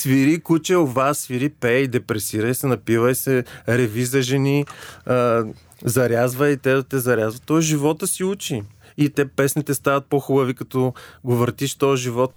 [0.00, 4.66] свири, куче, ова, свири, пей, депресирай се, напивай се, реви за жени,
[5.06, 5.44] а,
[5.84, 7.42] зарязвай и те да те зарязват.
[7.46, 8.62] Той живота си учи.
[8.96, 10.94] И те песните стават по-хубави, като
[11.24, 12.34] го въртиш този живот.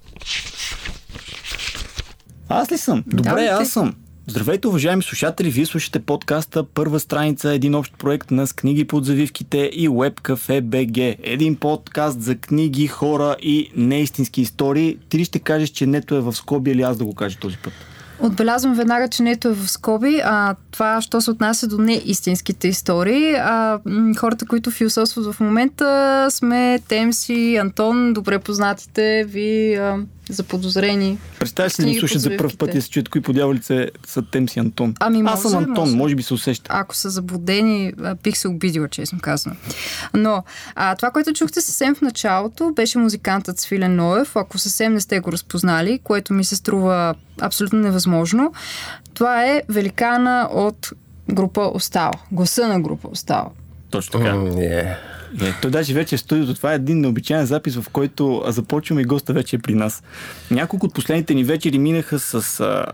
[2.50, 3.04] Аз ли съм?
[3.08, 3.96] Добре, Да, аз съм.
[4.28, 5.50] Здравейте, уважаеми слушатели!
[5.50, 10.62] Вие слушате подкаста Първа страница, един общ проект на с книги под завивките и Webcafe
[10.62, 11.16] BG.
[11.24, 14.98] Един подкаст за книги, хора и неистински истории.
[15.10, 17.58] Ти ли ще кажеш, че нето е в скоби или аз да го кажа този
[17.58, 17.74] път?
[18.24, 20.22] Отбелязвам веднага, че нето е в скоби.
[20.24, 23.34] А, това, що се отнася до неистинските истории.
[23.36, 23.80] А,
[24.18, 29.98] хората, които философстват в момента, сме Темси, Антон, добре познатите ви а,
[30.30, 31.18] заподозрени.
[31.40, 34.60] Представя си ни слушат за първ път и се чуят кои по дяволице са Темси
[34.60, 34.94] и Антон.
[35.00, 35.96] Ами, аз съм Антон, може.
[35.96, 36.70] може би се усеща.
[36.74, 37.94] Ако са заблудени,
[38.24, 39.56] бих се обидила, честно казано.
[40.14, 40.44] Но
[40.76, 44.36] а, това, което чухте съвсем в началото, беше музикантът Свилен Ноев.
[44.36, 48.54] Ако съвсем не сте го разпознали, което ми се струва абсолютно невъзможно,
[49.14, 50.94] това е великана от
[51.32, 52.14] група Остава.
[52.32, 53.50] Гласа на група Остава.
[53.90, 54.36] Точно така.
[54.36, 54.98] М, е.
[55.42, 56.54] Е, той даже вече е студиото.
[56.54, 60.04] Това е един необичайен запис, в който започваме и госта вече е при нас.
[60.52, 62.86] Няколко от последните ни вечери минаха с а,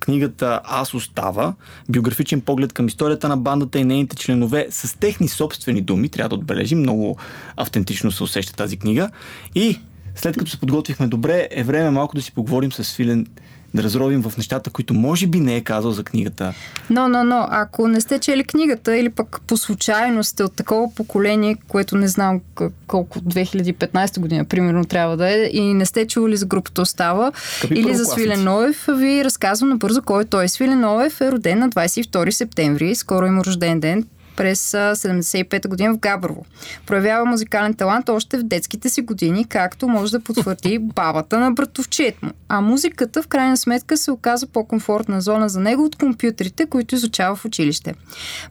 [0.00, 1.54] книгата Аз остава,
[1.88, 6.08] биографичен поглед към историята на бандата и нейните членове с техни собствени думи.
[6.08, 7.16] Трябва да отбележим, много
[7.56, 9.10] автентично се усеща тази книга.
[9.54, 9.80] И
[10.14, 13.26] след като се подготвихме добре, е време малко да си поговорим с Филен,
[13.74, 16.54] да разровим в нещата, които може би не е казал за книгата.
[16.90, 20.94] Но, но, но, ако не сте чели книгата или пък по случайност сте от такова
[20.94, 22.40] поколение, което не знам
[22.86, 27.74] колко 2015 година, примерно, трябва да е, и не сте чули за групата Остава Скъпи
[27.74, 28.20] или за първокласници.
[28.20, 30.48] Свилен Ноев, ви разказвам набързо кой е той.
[30.48, 34.04] Свилен Ноев е роден на 22 септември, скоро има рожден ден,
[34.36, 36.44] през а, 75-та година в Габрово.
[36.86, 42.22] Проявява музикален талант още в детските си години, както може да потвърди бабата на братовчет
[42.22, 42.30] му.
[42.48, 47.36] А музиката в крайна сметка се оказа по-комфортна зона за него от компютрите, които изучава
[47.36, 47.94] в училище.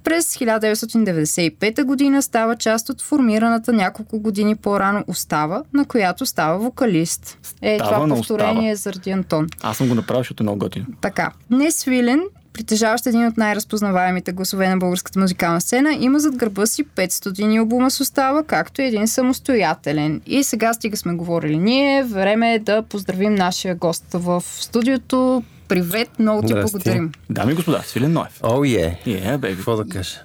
[0.04, 7.38] През 1995 година става част от формираната няколко години по-рано Остава, на която става вокалист.
[7.62, 9.48] Е, Става това повторение е заради Антон.
[9.62, 10.86] Аз съм го направил, защото е много готино.
[11.02, 12.22] Така, не свилен,
[12.54, 17.58] притежаващ един от най-разпознаваемите гласове на българската музикална сцена, има зад гърба си 5 студийни
[17.58, 20.22] албума с остава, както и един самостоятелен.
[20.26, 25.44] И сега стига сме говорили ние, време е да поздравим нашия гост в студиото.
[25.68, 26.72] Привет, много ти Здрасти.
[26.72, 27.12] благодарим.
[27.30, 28.40] Дами и господа, Свилен Ноев.
[28.44, 29.00] О, е.
[29.06, 29.40] Е.
[29.42, 30.22] Какво да кажа?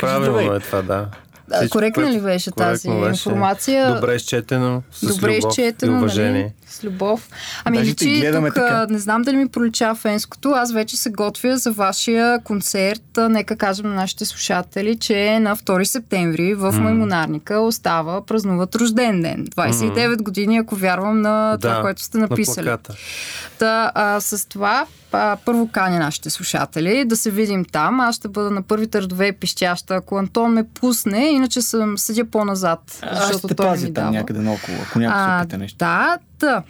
[0.00, 1.08] Правилно е това, да.
[1.56, 3.28] Всичко, коректна ли беше тази коректно беше.
[3.28, 3.94] информация?
[3.94, 6.42] Добре изчетено, с Добре любов изчетено, и уважение.
[6.42, 6.52] нали?
[6.74, 7.28] С любов.
[7.64, 8.74] Ами Даже личи гледаме тук, така.
[8.80, 13.18] а, не знам дали ми пролича фенското, аз вече се готвя за вашия концерт.
[13.18, 19.22] А, Нека кажем на нашите слушатели, че на 2 септември в Маймонарника остава празнуват рожден
[19.22, 19.46] ден.
[19.46, 22.64] 29 години, ако вярвам на това, Да, което сте на написали.
[22.64, 22.94] плаката.
[23.58, 28.00] Та, а, с това а, първо каня нашите слушатели да се видим там.
[28.00, 32.80] Аз ще бъда на първите редове пищяща, ако Антон ме пусне, иначе съм седя по-назад,
[33.02, 34.10] Аз защото ще той не ми там дава.
[34.10, 35.78] някъде наоколо, ако някой се опита нещо.
[35.78, 36.62] Да, да.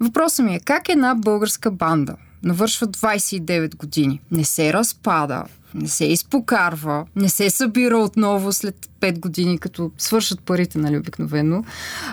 [0.00, 5.44] Въпросът ми е, как една българска банда навършва 29 години, не се разпада,
[5.74, 11.64] не се изпокарва, не се събира отново след 5 години, като свършат парите, нали, обикновено,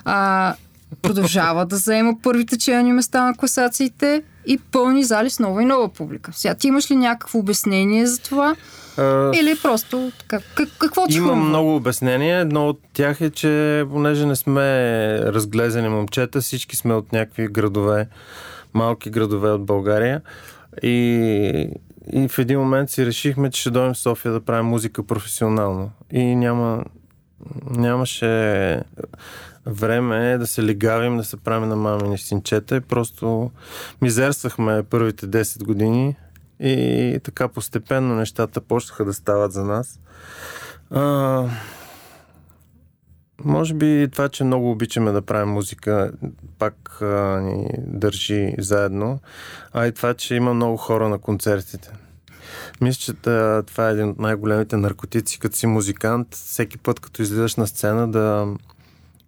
[0.05, 0.55] а,
[1.01, 5.89] продължава да заема първите челни места на класациите и пълни зали с нова и нова
[5.89, 6.31] публика.
[6.33, 8.55] Сега ти имаш ли някакво обяснение за това?
[8.97, 11.45] А, Или просто така, как, какво ти Има хрумва?
[11.45, 12.39] много обяснения.
[12.39, 14.61] Едно от тях е, че понеже не сме
[15.21, 18.07] разглезени момчета, всички сме от някакви градове,
[18.73, 20.21] малки градове от България.
[20.83, 21.69] И,
[22.13, 25.91] и в един момент си решихме, че ще дойдем в София да правим музика професионално.
[26.11, 26.83] И няма,
[27.69, 28.81] нямаше
[29.67, 32.75] време да се легавим, да се правим на мамини синчета.
[32.75, 33.51] И просто
[34.01, 36.15] мизерствахме първите 10 години.
[36.59, 39.99] И така постепенно нещата почнаха да стават за нас.
[40.91, 41.43] А,
[43.43, 46.11] може би това, че много обичаме да правим музика,
[46.59, 49.19] пак а, ни държи заедно.
[49.73, 51.91] А и това, че има много хора на концертите.
[52.81, 53.13] Мисля, че
[53.63, 56.27] това е един от най-големите наркотици, като си музикант.
[56.35, 58.47] Всеки път, като излизаш на сцена, да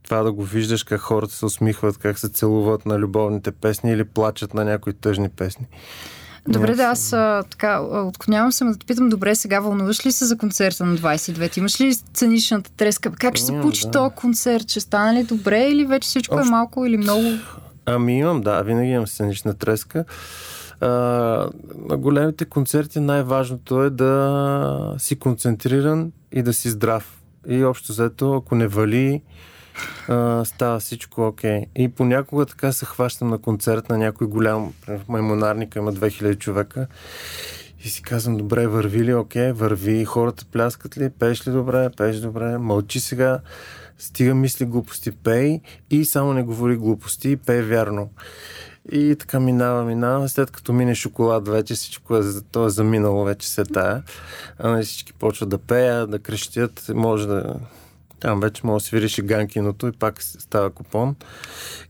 [0.09, 4.03] това да го виждаш как хората се усмихват, как се целуват на любовните песни или
[4.03, 5.67] плачат на някои тъжни песни.
[6.47, 10.25] Добре, да, аз а, така, отклонявам се, да те питам, добре, сега вълнуваш ли се
[10.25, 11.57] за концерта на 29?
[11.57, 13.11] Имаш ли сценичната треска?
[13.11, 13.91] Как ще се получи да.
[13.91, 14.69] този концерт?
[14.69, 17.23] Ще стане ли добре или вече всичко е Общо- малко или много?
[17.85, 20.05] Ами имам, да, винаги имам сценична треска.
[20.81, 20.87] А,
[21.89, 27.21] на големите концерти най-важното е да си концентриран и да си здрав.
[27.47, 29.21] И общо взето, ако не вали
[30.45, 31.51] става всичко окей.
[31.51, 31.65] Okay.
[31.75, 36.87] И понякога така се хващам на концерт на някой голям, в маймонарника има 2000 човека
[37.83, 42.17] и си казвам, добре, върви ли, окей, върви, хората пляскат ли, пееш ли добре, пееш
[42.17, 43.39] добре, мълчи сега,
[43.99, 48.09] стига мисли глупости, пей и само не говори глупости, пей вярно.
[48.91, 50.29] И така минава, минава.
[50.29, 52.21] След като мине шоколад, вече всичко е,
[52.51, 54.03] то е заминало, вече се тая.
[54.59, 56.91] А всички почват да пеят, да крещят.
[56.93, 57.55] Може да...
[58.19, 61.15] Там вече може да свириш и ганкиното и пак става купон.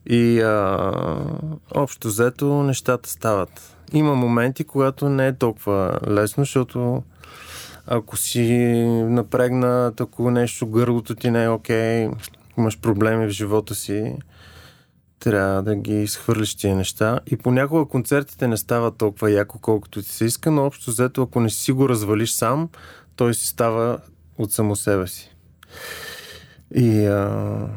[0.06, 0.92] И а,
[1.76, 3.76] общо взето нещата стават.
[3.94, 7.04] Има моменти, когато не е толкова лесно, защото
[7.88, 8.48] ако си
[9.10, 12.10] напрегна тако нещо, гърлото ти не е окей,
[12.58, 14.16] имаш проблеми в живота си,
[15.20, 17.20] трябва да ги изхвърлиш тия неща.
[17.28, 21.40] И понякога концертите не стават толкова яко, колкото ти се иска, но общо взето, ако
[21.40, 22.70] не си го развалиш сам,
[23.16, 23.98] той си става
[24.38, 25.36] от само себе си.
[26.76, 27.68] И а...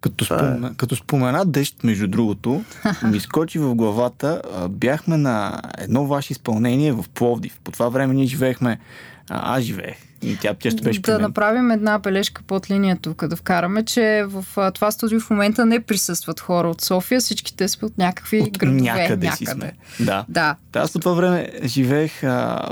[0.00, 0.26] Като, е.
[0.26, 2.64] спомена, като спомена дъжд, между другото,
[3.10, 4.42] ми скочи в главата.
[4.70, 7.60] Бяхме на едно ваше изпълнение в Пловдив.
[7.64, 8.78] По това време ние живеехме,
[9.28, 13.84] аз живеех и тя често беше Да направим една бележка под линия тук, да вкараме,
[13.84, 18.40] че в това студио в момента не присъстват хора от София, всичките са от някакви
[18.40, 18.80] от градове.
[18.80, 19.36] Някъде, някъде.
[19.36, 19.72] си сме.
[20.00, 20.24] Да.
[20.28, 20.56] да.
[20.74, 22.68] Аз по това време живеех а,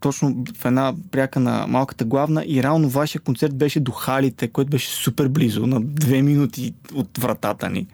[0.00, 4.70] точно в една пряка на малката главна и реално вашия концерт беше до халите, който
[4.70, 7.86] беше супер близо, на две минути от вратата ни.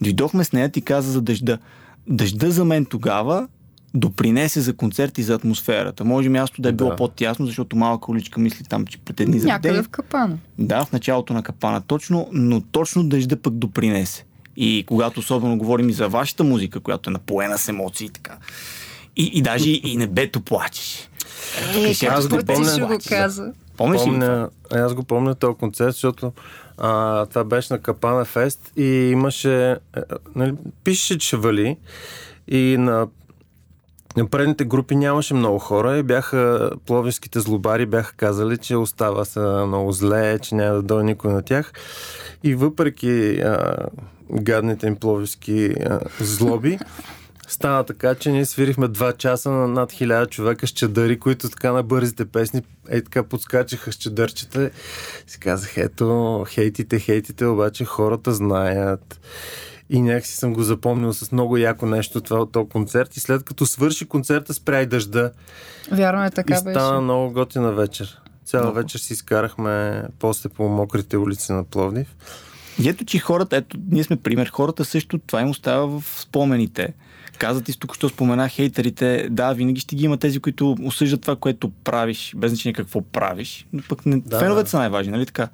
[0.00, 1.58] Дойдохме с нея, ти каза за дъжда.
[2.06, 3.48] Дъжда за мен тогава
[3.94, 6.04] допринесе за концерт и за атмосферата.
[6.04, 6.96] Може място да е било да.
[6.96, 10.38] по-тясно, защото малка уличка мисли там, че пред едни Някъде в капана.
[10.58, 14.24] Да, в началото на капана точно, но точно дъжда пък допринесе.
[14.56, 18.36] И когато особено говорим и за вашата музика, която е напоена с емоции и така.
[19.16, 21.08] И, и даже и небето плачеш.
[21.74, 22.86] Е, аз го помня.
[22.86, 23.52] Го каза.
[23.76, 26.32] Помниш помня, аз го помня този концерт, защото
[26.78, 29.76] а, това беше на Капана Фест и имаше, е,
[30.34, 30.54] нали,
[30.84, 31.76] пише, че вали
[32.48, 33.06] и на
[34.16, 39.64] на предните групи нямаше много хора и бяха, пловиските злобари бяха казали, че остава са
[39.66, 41.72] много зле, че няма да дойде никой на тях.
[42.42, 43.76] И въпреки а,
[44.32, 46.78] гадните им пловиски а, злоби,
[47.52, 51.72] стана така, че ние свирихме два часа на над хиляда човека с чадъри, които така
[51.72, 54.70] на бързите песни е така подскачаха с чадърчета.
[55.26, 59.20] Си казах, ето, хейтите, хейтите, обаче хората знаят.
[59.90, 63.16] И някакси съм го запомнил с много яко нещо това от този концерт.
[63.16, 65.30] И след като свърши концерта, спря и дъжда.
[65.90, 67.00] Вярно е така и стана беше.
[67.00, 68.18] много готина вечер.
[68.44, 68.76] Цяла много.
[68.76, 72.16] вечер си изкарахме после по мокрите улици на Пловдив.
[72.82, 76.94] И ето, че хората, ето, ние сме пример, хората също това им остава в спомените.
[77.42, 81.36] Казват и тук, що спомена хейтерите, да, винаги ще ги има тези, които осъждат това,
[81.36, 83.66] което правиш, без значение какво правиш.
[83.72, 85.48] Но пък не, да, феновете са най-важни, нали така?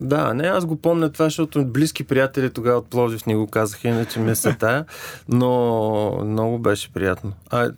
[0.00, 3.88] Да, не, аз го помня това, защото близки приятели тогава от Пловдив ни го казаха,
[3.88, 4.84] иначе ми се тая,
[5.28, 7.32] но много беше приятно.
[7.50, 7.70] А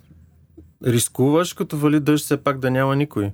[0.85, 3.31] рискуваш, като вали дъжд, все пак да няма никой.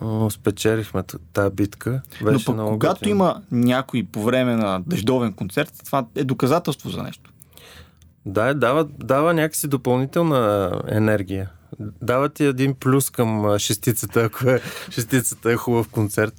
[0.00, 1.02] О, спечелихме
[1.32, 2.02] тази битка.
[2.24, 3.10] Беше но пък, когато готин.
[3.10, 7.30] има някой по време на дъждовен концерт, това е доказателство за нещо.
[8.28, 11.50] Да, дава, дава някакси допълнителна енергия.
[11.80, 14.60] Дава ти един плюс към шестицата, ако е,
[14.90, 16.34] шестицата е хубав концерт.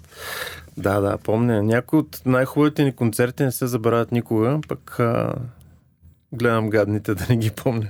[0.77, 1.63] Да, да, помня.
[1.63, 5.35] Някои от най-хубавите ни концерти не се забравят никога, пък а,
[6.33, 7.87] гледам гадните да не ги помня.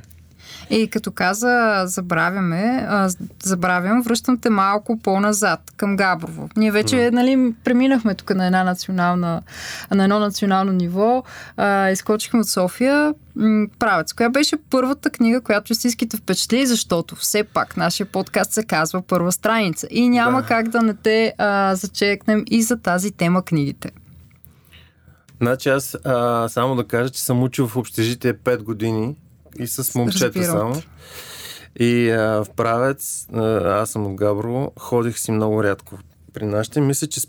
[0.70, 3.10] И като каза забравяме, а,
[3.44, 6.50] забравям, връщам те малко по-назад към Габрово.
[6.58, 7.12] Ние вече, mm.
[7.12, 9.42] нали, преминахме тук на една национална,
[9.92, 11.24] на едно национално ниво,
[11.58, 13.14] а, изкочихме от София.
[13.80, 18.64] Правец, коя беше първата книга, която истински те впечатли, защото все пак нашия подкаст се
[18.64, 20.48] казва първа страница и няма да.
[20.48, 23.92] как да не те а, зачекнем и за тази тема книгите.
[25.42, 29.16] Значи аз а, само да кажа, че съм учил в общежитие 5 години
[29.60, 30.82] и с момчета само.
[31.80, 33.42] И а, в правец, а,
[33.82, 36.00] аз съм от Габрово, ходих си много рядко
[36.34, 36.82] при нашите.
[36.82, 37.22] Мисля, че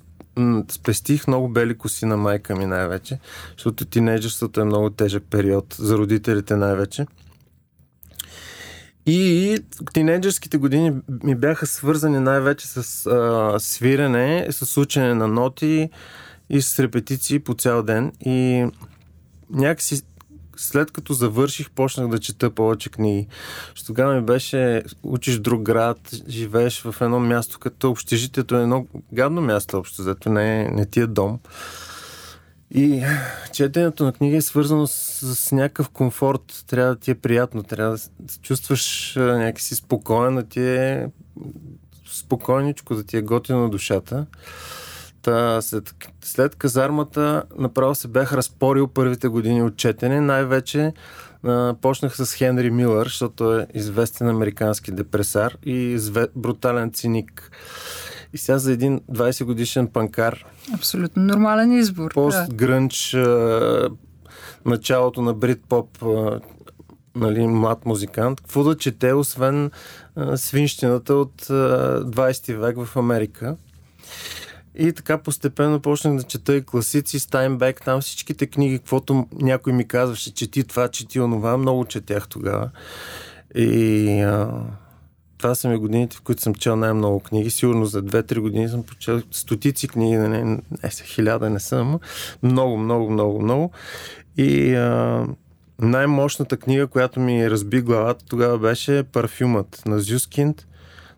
[0.70, 3.18] спестих много бели коси на майка ми най-вече,
[3.56, 7.06] защото тинейджерството е много тежък период за родителите най-вече.
[9.06, 9.58] И
[9.92, 10.92] тинейджерските години
[11.24, 15.90] ми бяха свързани най-вече с а, свирене, с учене на ноти
[16.50, 18.12] и с репетиции по цял ден.
[18.20, 18.66] И
[19.50, 20.02] някакси
[20.60, 23.26] след като завърших, почнах да чета повече книги.
[23.86, 25.98] Тогава ми беше, учиш друг град,
[26.28, 31.00] живееш в едно място, като общежитието е едно гадно място, общо, зато не, не ти
[31.00, 31.38] е дом.
[32.74, 33.04] И
[33.52, 36.64] четенето на книга е свързано с, с някакъв комфорт.
[36.66, 37.98] Трябва да ти е приятно, трябва да
[38.32, 41.06] се чувстваш някакси спокоен, да ти е
[42.12, 44.26] спокойничко, да ти е готино душата.
[45.22, 50.20] Та, след, след казармата направо се бях разпорил първите години от четене.
[50.20, 50.92] Най-вече
[51.44, 57.50] а, почнах с Хенри Милър, защото е известен американски депресар и зве, брутален циник.
[58.32, 60.44] И сега за един 20 годишен панкар.
[60.74, 62.14] Абсолютно нормален избор.
[62.14, 63.88] Пост грънч, а,
[64.64, 66.40] началото на брит поп, а,
[67.14, 68.40] нали, млад музикант.
[68.40, 69.70] Какво да чете, освен
[70.16, 73.56] а, свинщината от а, 20 век в Америка.
[74.78, 79.88] И така постепенно почнах да чета и класици, Стайнбек, там всичките книги, каквото някой ми
[79.88, 82.70] казваше, чети това, чети онова, много четях тогава.
[83.54, 84.62] И а,
[85.38, 87.50] това са ми годините, в които съм чел най-много книги.
[87.50, 91.98] Сигурно за 2-3 години съм почел стотици книги, не, не, не хиляда не съм,
[92.42, 93.70] много, много, много, много.
[94.36, 95.26] И а,
[95.78, 100.66] най-мощната книга, която ми разби главата тогава беше Парфюмът на Зюскинд.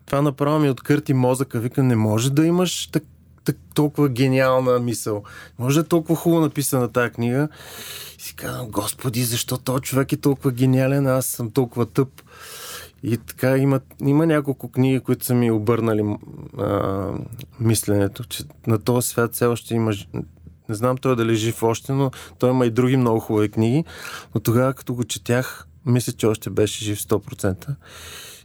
[0.05, 1.59] Това направо ми откърти мозъка.
[1.59, 3.03] Вика, не може да имаш так,
[3.73, 5.23] толкова гениална мисъл.
[5.59, 7.47] Може да е толкова хубаво написана тази книга.
[8.19, 12.09] И си казвам, господи, защо този човек е толкова гениален, аз съм толкова тъп.
[13.03, 16.17] И така има, има няколко книги, които са ми обърнали
[16.57, 17.09] а,
[17.59, 19.93] мисленето, че на този свят все още има
[20.69, 23.83] не знам той дали е жив още, но той има и други много хубави книги.
[24.35, 27.75] Но тогава, като го четях, мисля, че още беше жив 100%.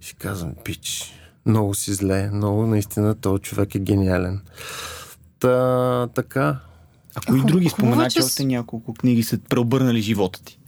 [0.01, 1.15] И си казвам, пич,
[1.49, 4.41] много си зле, много наистина този човек е гениален.
[5.39, 6.57] Та, така.
[7.15, 10.59] А кои други спомена, че още няколко книги са преобърнали живота ти?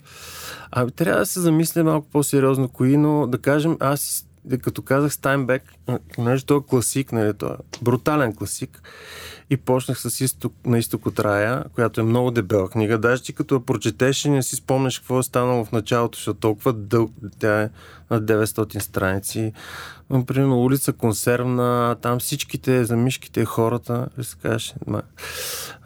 [0.70, 4.26] Ами трябва да се замисля малко по-сериозно кои, но да кажем, аз
[4.62, 5.62] като казах Стайнбек,
[6.14, 8.82] понеже той е класик, нали, той е брутален класик,
[9.50, 12.98] и почнах с изток, на изток от рая, която е много дебела книга.
[12.98, 16.72] Даже ти като я прочетеш не си спомняш какво е станало в началото, защото толкова
[16.72, 17.70] дълг, тя е
[18.10, 19.52] на 900 страници.
[20.26, 24.74] Примерно улица консервна, там всичките за мишките хората, се кажеш,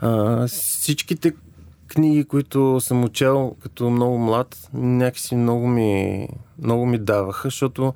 [0.00, 1.32] а, всичките
[1.88, 6.28] книги, които съм учел като много млад, някакси много ми,
[6.62, 7.94] много ми даваха, защото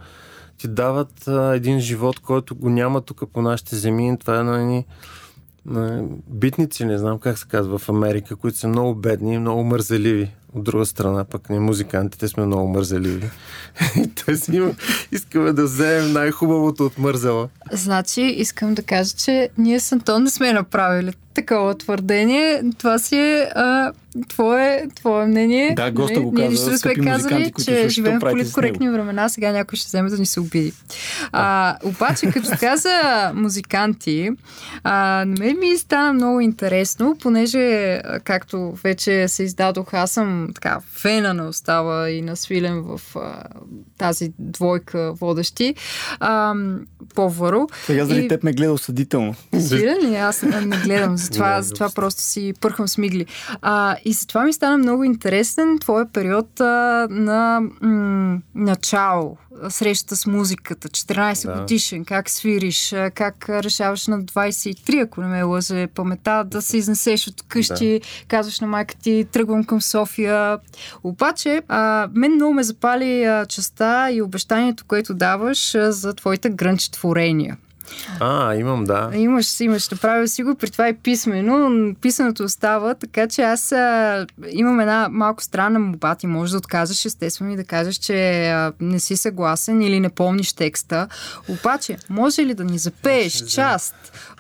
[0.59, 4.19] ти дават а, един живот, който го няма тук по нашите земи.
[4.19, 4.87] Това е на едни
[6.29, 10.31] битници, не знам как се казва в Америка, които са много бедни и много мързеливи.
[10.55, 13.31] От друга страна, пък ние музикантите сме много мързеливи.
[13.97, 14.63] и те си
[15.13, 17.49] искаме да вземем най-хубавото от мързела.
[17.73, 21.13] Значи, искам да кажа, че ние с Антон не сме направили
[21.43, 22.63] такова твърдение.
[22.79, 23.93] Това си е а,
[24.29, 25.75] твое, твое мнение.
[25.75, 26.25] Да, госта нали?
[26.25, 26.43] го каза.
[26.43, 30.27] Ние нищо сме казали, че живеем в политкоректни времена, сега някой ще вземе да ни
[30.27, 30.73] се обиди.
[31.33, 32.91] А, обаче, като каза
[33.35, 34.31] музиканти,
[34.85, 40.81] а, на мен ми стана много интересно, понеже, както вече се издадох, аз съм така
[40.97, 43.43] фена на Остава и на Свилен в а,
[43.99, 45.75] тази двойка водещи.
[46.21, 46.55] А,
[47.15, 47.67] по-въро.
[47.87, 48.29] Сега заради и...
[48.29, 49.35] теб ме гледа осъдително.
[49.61, 50.17] Свилен ли?
[50.17, 53.27] Аз не гледам затова, затова просто си пърхам смигли.
[53.63, 59.37] А, и затова ми стана много интересен твой период а, на м- начало,
[59.69, 61.61] срещата с музиката, 14 да.
[61.61, 67.29] годишен, как свириш, как решаваш на 23, ако не ме лъже памета, да се изнесеш
[67.29, 68.27] от къщи, да.
[68.29, 70.28] казваш на майка ти, тръгвам към София.
[71.05, 76.51] Обаче, а, мен много ме запали а, частта и обещанието, което даваш а, за твоите
[76.51, 77.57] грънч творения.
[78.21, 79.11] А, имам, да.
[79.15, 81.95] Имаш, имаш, направил си го, при това и писмено.
[82.01, 86.15] Писаното остава, така че аз а, имам една малко странна моба.
[86.15, 90.09] Ти можеш да отказаш, естествено, и да кажеш, че а, не си съгласен или не
[90.09, 91.09] помниш текста.
[91.49, 93.95] Обаче, може ли да ни запееш част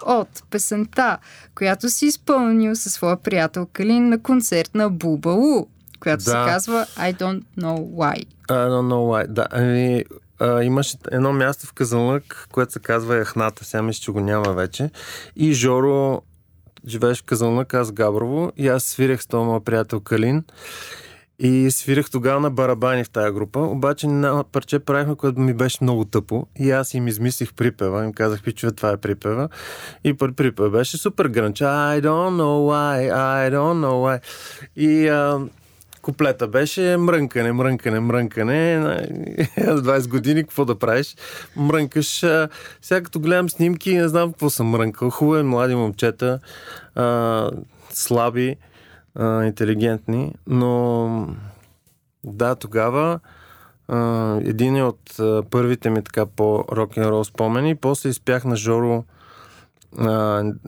[0.06, 1.18] от песента,
[1.54, 5.66] която си изпълнил със своя приятел Калин на концерт на Бубалу,
[6.00, 6.30] която да.
[6.30, 8.26] се казва I don't know why.
[8.48, 9.26] I don't know why.
[9.26, 10.04] Да, ами,
[10.40, 14.52] а, имаше едно място в Казанлък, което се казва Яхната, сега мисля, че го няма
[14.52, 14.90] вече.
[15.36, 16.22] И Жоро
[16.86, 20.44] живееш в Казанлък, аз Габрово, и аз свирях с този моят приятел Калин.
[21.40, 25.78] И свирах тогава на барабани в тази група, обаче на парче правихме, което ми беше
[25.80, 26.46] много тъпо.
[26.58, 29.48] И аз им измислих припева, им казах, пичове, това е припева.
[30.04, 31.58] И припева беше супер грънч.
[31.60, 34.20] I don't know why, I don't know why.
[34.76, 35.40] И а,
[36.08, 38.78] куплета беше мрънкане, мрънкане, мрънкане.
[38.78, 38.96] На
[39.56, 41.16] 20 години, какво да правиш?
[41.56, 42.24] Мрънкаш.
[42.82, 45.10] Сега като гледам снимки, не знам какво съм мрънкал.
[45.10, 46.38] Хубави млади момчета,
[46.94, 47.50] а,
[47.90, 48.56] слаби,
[49.14, 51.28] а, интелигентни, но
[52.24, 53.20] да, тогава
[53.88, 55.16] а, един от
[55.50, 57.74] първите ми така по рок-н-рол спомени.
[57.74, 59.04] После изпях на Жоро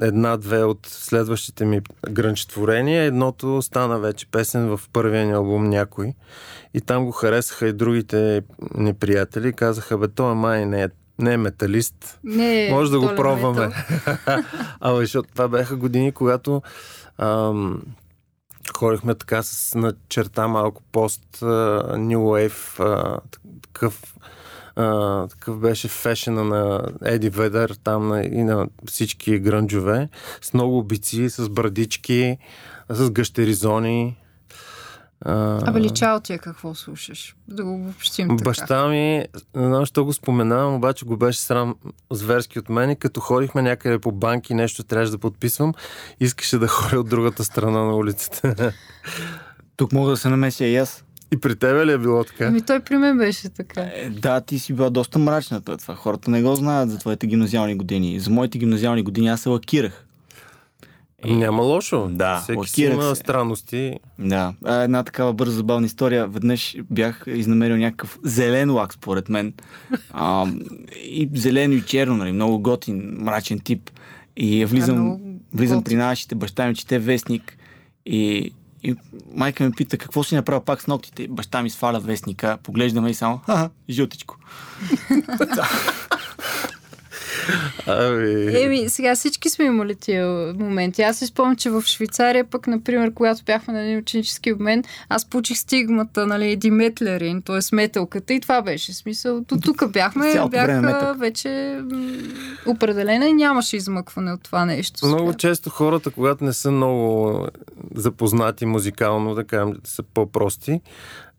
[0.02, 3.02] една-две от следващите ми грънчетворения.
[3.02, 6.14] Едното стана вече песен в първия ни албум някой.
[6.74, 8.42] И там го харесаха и другите
[8.74, 9.52] ни приятели.
[9.52, 12.18] Казаха, бе, това май не е, Не е металист.
[12.24, 13.68] Не е Може да го долен пробваме.
[14.80, 16.62] Абе, защото това бяха години, когато
[17.18, 17.82] ам,
[18.76, 21.46] ходихме така с на черта малко пост а,
[21.96, 23.20] New Wave, а,
[23.62, 24.16] такъв,
[24.80, 30.08] а, такъв беше фешена на Еди Ведър там на, и на всички грънджове,
[30.42, 32.38] с много обици, с брадички,
[32.88, 34.16] с гъщеризони.
[35.24, 37.36] А, Абе, личало ти е какво слушаш.
[37.48, 38.44] Да го обобщим така.
[38.44, 41.74] Баща ми, не знам, що го споменавам, обаче го беше срам
[42.10, 45.74] зверски от мен и като ходихме някъде по банки, нещо трябваше да подписвам,
[46.20, 48.72] искаше да ходя от другата страна на улицата.
[49.76, 51.04] Тук мога да се намеся и аз.
[51.32, 52.44] И при тебе ли е било така?
[52.44, 53.80] Ами той при мен беше така.
[53.84, 55.60] Е, да, ти си била доста мрачна.
[55.60, 58.20] това- хората не го знаят за твоите гимназиални години.
[58.20, 60.06] За моите гимназиални години аз се лакирах.
[61.24, 62.08] Няма лошо.
[62.08, 63.14] Да, Всеки си има се.
[63.14, 63.94] странности.
[64.18, 66.26] Да, а, една такава бърза забавна история.
[66.28, 69.52] Веднъж бях изнамерил някакъв зелен лак, според мен.
[70.10, 70.46] А,
[70.96, 73.90] и зелено и черно, нали, много готин, мрачен тип.
[74.36, 75.18] И А, влизам,
[75.54, 75.84] влизам готин.
[75.84, 77.56] при нашите, баща ми чете вестник
[78.06, 78.96] и, и
[79.34, 81.28] майка ми пита какво си направил пак с ногтите.
[81.28, 84.36] Баща ми сваля вестника, поглеждаме и само, ха, жълтичко.
[87.86, 88.62] Ами...
[88.62, 91.02] Еми, сега всички сме имали тия моменти.
[91.02, 95.24] Аз си спомням, че в Швейцария, пък, например, когато бяхме на един ученически обмен, аз
[95.24, 97.74] получих стигмата, нали, Диметлерин, т.е.
[97.76, 98.92] метелката и това беше.
[98.92, 101.80] Смисъл, до тук бяхме, Цялото време бях вече
[102.66, 105.06] определена и нямаше измъкване от това нещо.
[105.06, 105.38] Много Сега.
[105.38, 107.46] често хората, когато не са много
[107.94, 110.80] запознати музикално, да кажем, са по-прости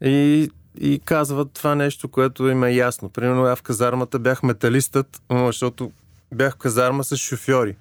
[0.02, 0.50] и,
[0.80, 3.10] и казват това нещо, което им е ясно.
[3.10, 5.92] Примерно, аз в казармата бях металистът, защото
[6.34, 7.76] бях в казарма с шофьори.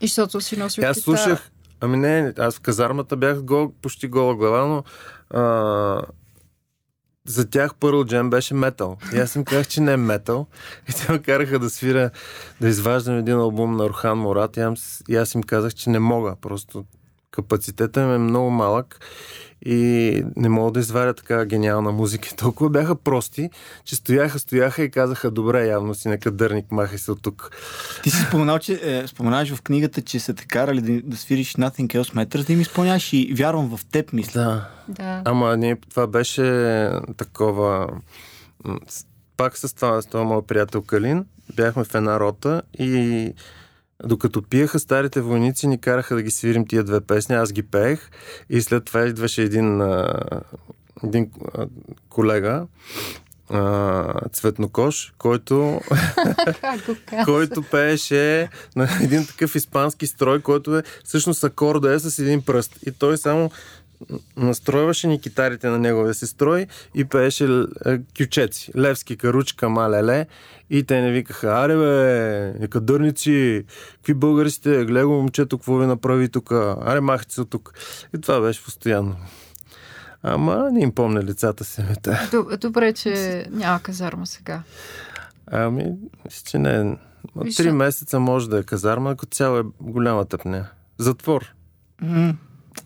[0.00, 4.36] И защото си носил аз слушах, ами не, аз в казармата бях гол, почти гола
[4.36, 4.84] глава, но
[5.40, 6.02] а,
[7.26, 8.96] за тях Pearl Jam беше метал.
[9.14, 10.46] И аз им казах, че не е метал.
[10.88, 12.10] И те ме караха да свиря,
[12.60, 14.56] да изваждам един албум на Рохан Мурат.
[14.56, 16.36] И аз, и аз им казах, че не мога.
[16.40, 16.84] Просто
[17.30, 19.00] капацитета им е много малък
[19.66, 22.28] и не мога да изваря така гениална музика.
[22.32, 23.50] И толкова бяха прости,
[23.84, 27.50] че стояха, стояха и казаха, добре, явно си нека дърник, махай се от тук.
[28.02, 31.54] Ти си споменал, че, е, споменаваш в книгата, че са те карали да, да свириш
[31.54, 34.40] Nothing Else Matters, да им изпълняваш и вярвам в теб, мисля.
[34.40, 34.68] Да.
[34.88, 35.22] Да.
[35.24, 37.88] Ама ние, това беше такова...
[39.36, 41.24] Пак с това, с това моят приятел Калин,
[41.56, 43.32] бяхме в една рота и
[44.04, 48.10] докато пиеха старите войници, ни караха да ги свирим тия две песни, аз ги пеех
[48.50, 50.22] и след това идваше един, а,
[51.04, 51.66] един а,
[52.08, 52.66] колега,
[53.50, 55.80] а, цветнокош, който
[57.24, 62.78] който пееше на един такъв испански строй, който е всъщност акорда е с един пръст.
[62.86, 63.50] И той само
[64.36, 68.72] настройваше ни китарите на неговия си строй и пееше е, кючеци.
[68.78, 70.26] Левски, каручка, малеле.
[70.70, 76.28] И те не викаха, аре бе, некадърници, какви българи сте, гледай момчето, какво ви направи
[76.28, 77.74] тук, аре махайте се тук.
[78.16, 79.16] И това беше постоянно.
[80.22, 81.82] Ама не им помня лицата си.
[82.60, 84.62] Добре, че няма казарма сега.
[85.46, 85.92] Ами,
[86.44, 86.98] че не.
[87.34, 90.66] От три месеца може да е казарма, ако цяло е голяма тъпня.
[90.98, 91.54] Затвор.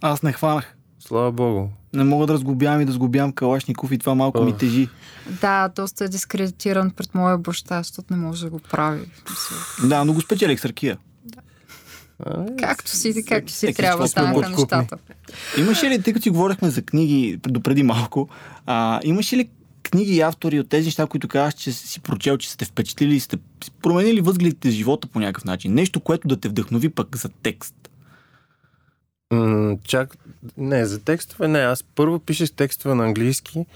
[0.01, 0.74] Аз не хванах.
[1.09, 1.69] Слава Богу.
[1.93, 4.59] Не мога да разглобявам и да сглобявам Калашников и това малко ми Ох.
[4.59, 4.89] тежи.
[5.41, 9.01] Да, доста е дискредитиран пред моя баща, защото не може да го прави.
[9.85, 10.99] Да, но го спечелих с ракия.
[12.27, 14.97] Ами, Както си, както си всеки трябва станаха нещата.
[15.59, 18.29] Имаше ли, тъй като си говорихме за книги допреди малко,
[18.67, 19.49] а, имаше ли
[19.83, 23.37] книги и автори от тези неща, които казваш, че си прочел, че сте впечатлили сте
[23.83, 25.75] променили възгледите живота по някакъв начин?
[25.75, 27.75] Нещо, което да те вдъхнови пък за текст.
[29.85, 30.17] Чак...
[30.57, 31.59] Не, за текстове не.
[31.59, 33.67] Аз първо пишех текстове на английски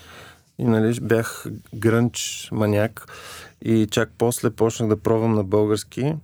[0.59, 3.13] и нали, бях грънч маняк
[3.63, 6.15] и чак после почнах да пробвам на български.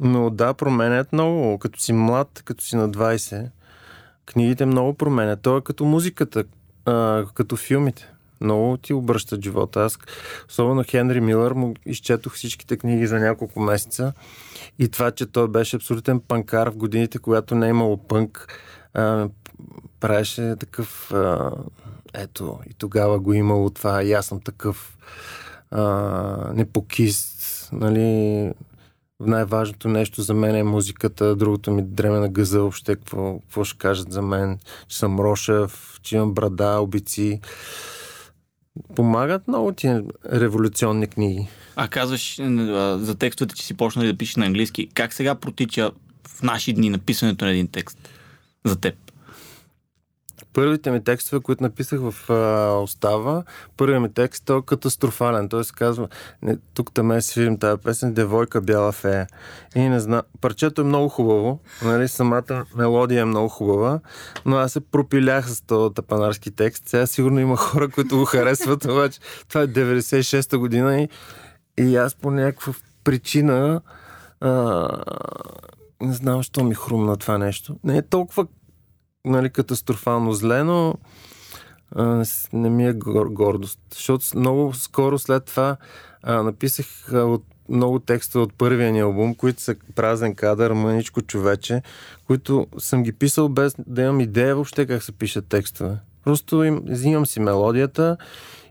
[0.00, 1.58] Но да, променят много.
[1.58, 3.48] Като си млад, като си на 20,
[4.26, 5.42] книгите много променят.
[5.42, 6.44] То е като музиката,
[6.84, 8.11] а, като филмите.
[8.42, 9.80] Много ти обръщат живота.
[9.80, 9.98] Аз,
[10.48, 14.12] особено Хенри Милър, му изчетох всичките книги за няколко месеца.
[14.78, 18.46] И това, че той беше абсолютен панкар в годините, когато не е имало пънк,
[18.94, 19.28] а,
[20.00, 21.12] правеше такъв...
[21.12, 21.50] А,
[22.14, 24.96] ето, и тогава го имало това, и аз съм такъв
[25.70, 28.52] а, непокист, нали...
[29.26, 33.78] Най-важното нещо за мен е музиката, другото ми дреме на гъза въобще, какво, какво ще
[33.78, 37.40] кажат за мен, че съм Рошев, че имам брада, обици.
[38.96, 40.00] Помагат много ти
[40.32, 41.48] революционни книги.
[41.76, 44.88] А казваш а, за текстовете, че си почнали да пишеш на английски.
[44.94, 45.90] Как сега протича
[46.28, 48.08] в наши дни написането на един текст
[48.64, 48.94] за теб?
[50.52, 53.42] Първите ми текстове, които написах в а, Остава,
[53.76, 55.48] първият ми текст е катастрофален.
[55.48, 56.08] Той се казва,
[56.74, 59.26] тук там е свирим тази песен, Девойка бяла фея.
[59.76, 64.00] И не знам, парчето е много хубаво, нали, самата мелодия е много хубава,
[64.44, 66.88] но аз се пропилях с този тапанарски текст.
[66.88, 71.08] Сега сигурно има хора, които го харесват, обаче това е 96-та година и,
[71.78, 72.74] и аз по някаква
[73.04, 73.80] причина
[74.40, 74.88] а,
[76.00, 77.76] не знам, що ми хрумна това нещо.
[77.84, 78.46] Не е толкова
[79.24, 80.94] нали, катастрофално зле, но
[81.96, 83.80] а, не ми е гор- гордост.
[83.94, 85.76] Защото много скоро след това
[86.22, 91.22] а, написах а, от много текстове от първия ни албум, които са празен кадър, мъничко
[91.22, 91.82] човече,
[92.26, 95.96] които съм ги писал без да имам идея въобще как се пишат текстове.
[96.24, 98.16] Просто им, взимам си мелодията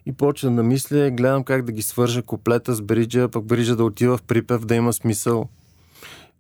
[0.06, 3.84] и почвам да мисля, гледам как да ги свържа куплета с бриджа, пък бриджа да
[3.84, 5.50] отива в припев, да има смисъл.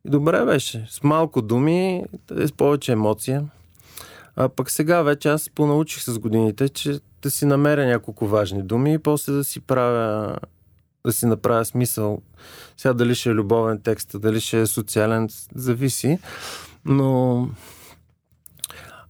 [0.06, 0.86] И добре беше.
[0.90, 3.46] С малко думи, с повече емоция.
[4.36, 8.94] А пък сега вече аз понаучих с годините, че да си намеря няколко важни думи
[8.94, 10.38] и после да си правя
[11.06, 12.22] да си направя смисъл.
[12.78, 16.20] Сега дали ще е любовен текст, дали ще е социален, зависи.
[16.86, 17.48] Но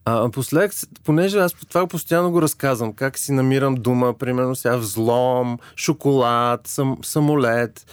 [0.05, 0.71] а послед,
[1.03, 6.97] понеже аз това постоянно го разказвам, как си намирам дума, примерно сега взлом, шоколад, сам,
[7.03, 7.86] самолет.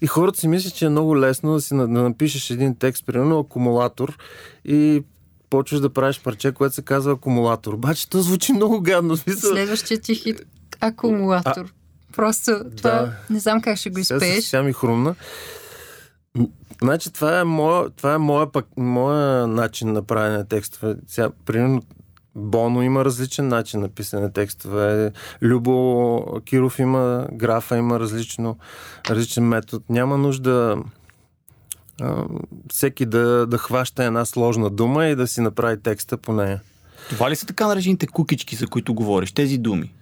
[0.00, 3.38] И хората си мислят, че е много лесно да си да напишеш един текст, примерно
[3.38, 4.16] акумулатор
[4.64, 5.02] и
[5.50, 7.72] почваш да правиш парче, което се казва акумулатор.
[7.72, 9.16] Обаче то звучи много гадно.
[9.16, 9.50] Смисъл...
[9.50, 10.42] Следващия ти хит
[10.80, 11.64] акумулатор.
[11.64, 13.12] А, Просто това да.
[13.30, 14.44] не знам как ще го изпееш.
[14.44, 15.14] Сега ми хрумна.
[16.82, 20.94] Значи това е моя, това е моя, пък, моя начин на правене на текстове.
[21.06, 21.82] Сега, примерно,
[22.34, 25.12] Боно има различен начин на писане текстове.
[25.42, 28.58] Любо Киров има, графа има различно,
[29.10, 29.84] различен метод.
[29.88, 30.76] Няма нужда
[32.72, 36.60] всеки да, да хваща една сложна дума и да си направи текста по нея.
[37.08, 39.32] Това ли са така наречените кукички, за които говориш?
[39.32, 39.94] Тези думи?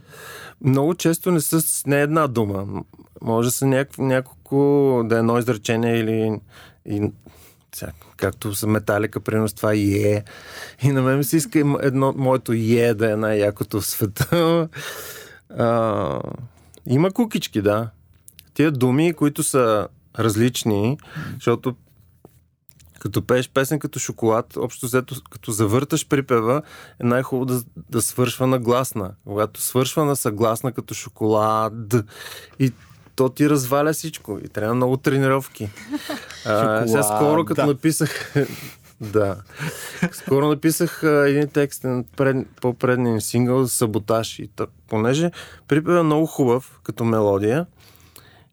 [0.65, 2.83] Много често не са с не една дума.
[3.23, 6.41] Може да са няко, няколко, да е едно изречение или
[6.87, 7.11] и,
[8.17, 10.25] както са металика, принос това е.
[10.83, 14.69] И на мен се иска едно, моето е да е най-якото в света.
[15.59, 16.21] А,
[16.87, 17.91] има кукички, да.
[18.55, 20.99] Тия думи, които са различни,
[21.35, 21.75] защото
[22.99, 26.63] като пееш песен като шоколад, общо взето, като завърташ припева,
[27.01, 29.11] е най-хубаво да, да свършва на гласна.
[29.27, 31.95] Когато свършва на съгласна като шоколад
[32.59, 32.73] и
[33.17, 35.69] то ти разваля всичко и трябва много тренировки.
[36.47, 37.67] а, сега скоро, като да.
[37.67, 38.35] написах
[39.01, 39.37] да.
[40.13, 44.39] Скоро написах а, един текст на пред, по-предния сингъл за саботаж.
[44.39, 45.31] И тък, понеже
[45.69, 47.67] припева е много хубав като мелодия,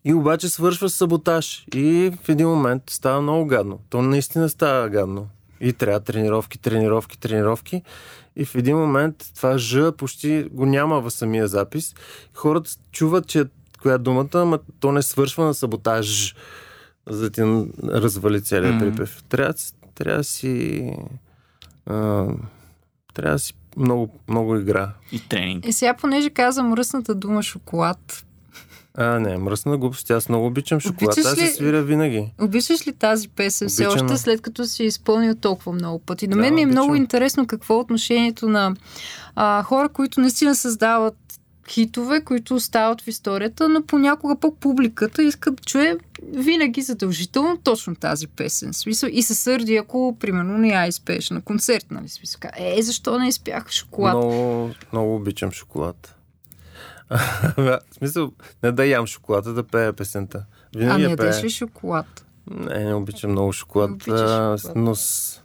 [0.05, 1.65] и обаче свършва с саботаж.
[1.75, 3.79] И в един момент става много гадно.
[3.89, 5.27] То наистина става гадно.
[5.61, 7.81] И трябва тренировки, тренировки, тренировки.
[8.35, 11.95] И в един момент това Ж почти го няма в самия запис.
[12.33, 13.45] Хората чуват, че
[13.81, 16.35] коя думата, ама то не свършва на саботаж,
[17.09, 17.41] за да ти
[17.83, 18.79] развали целият mm-hmm.
[18.79, 19.23] припев.
[19.29, 19.53] Трябва,
[19.95, 20.91] трябва да си...
[21.85, 22.27] А,
[23.13, 24.91] трябва да си много, много игра.
[25.11, 25.67] И тренинг.
[25.67, 28.25] И сега, понеже казвам мръсната дума шоколад,
[28.97, 30.11] а, не, мръсна глупост.
[30.11, 31.17] Аз много обичам шоколад.
[31.17, 31.47] Аз ли...
[31.47, 32.31] свиря винаги.
[32.41, 36.27] Обичаш ли тази песен все още, след като си изпълнил толкова много пъти?
[36.27, 36.81] На мен ми е обичам.
[36.81, 38.75] много интересно какво е отношението на
[39.35, 41.15] а, хора, които наистина създават
[41.69, 45.97] хитове, които остават в историята, но понякога пък публиката иска да чуе
[46.33, 48.73] винаги задължително точно тази песен.
[48.73, 52.09] Смисъл, и се сърди, ако примерно не я изпееш на концерт, нали?
[52.09, 54.17] Смисъл, е, защо не изпях шоколад?
[54.17, 56.15] Много, много обичам шоколад.
[57.57, 58.31] В смисъл,
[58.63, 60.45] не да ям шоколада, да пея песента.
[60.75, 62.25] Винаги а не ядеш ли шоколад?
[62.51, 64.03] Не, не обичам много шоколад.
[64.03, 64.61] Шоколад.
[64.75, 65.41] Но с...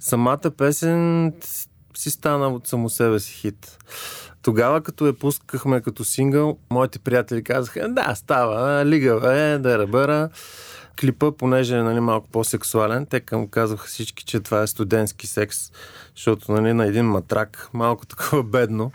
[0.00, 1.32] самата песен
[1.96, 3.78] си стана от само себе си хит.
[4.42, 10.30] Тогава, като я пускахме като сингъл, моите приятели казаха, да, става, лига, е, да ръбъра
[11.00, 15.58] клипа, понеже е нали, малко по-сексуален, те към казваха всички, че това е студентски секс,
[16.16, 18.92] защото нали, на един матрак, малко такова бедно.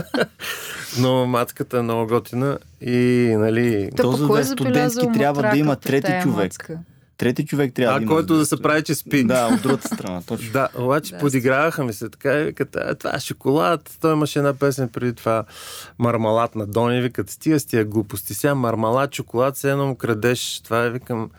[0.98, 3.90] Но матката е много готина и нали...
[3.96, 6.44] То, за да е студентски трябва да има трети човек.
[6.44, 6.78] Мацка.
[7.24, 8.12] Трети човек трябва а, да има.
[8.12, 9.24] който да се прави, че спи.
[9.24, 10.50] Да, от другата страна, точно.
[10.52, 13.96] да, обаче да, подиграваха ми се така и викат, това е шоколад.
[14.00, 15.44] Той имаше една песен преди това
[15.98, 18.34] мармалат на Дони, викат, стига с тия глупости.
[18.34, 20.60] Сега мармалат, шоколад, се едно му крадеш.
[20.60, 21.30] Това е, викам...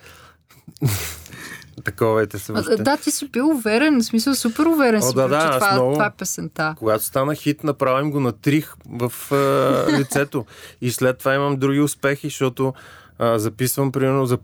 [1.84, 2.76] Таковете се въобще.
[2.76, 5.94] Да, ти си бил уверен, в смисъл супер уверен О, да, да, че това, много,
[5.94, 6.76] това е песента.
[6.78, 10.46] Когато стана хит, направим го на трих в е, лицето.
[10.82, 12.74] И след това имам други успехи, защото
[13.20, 14.38] а, записвам, примерно, за,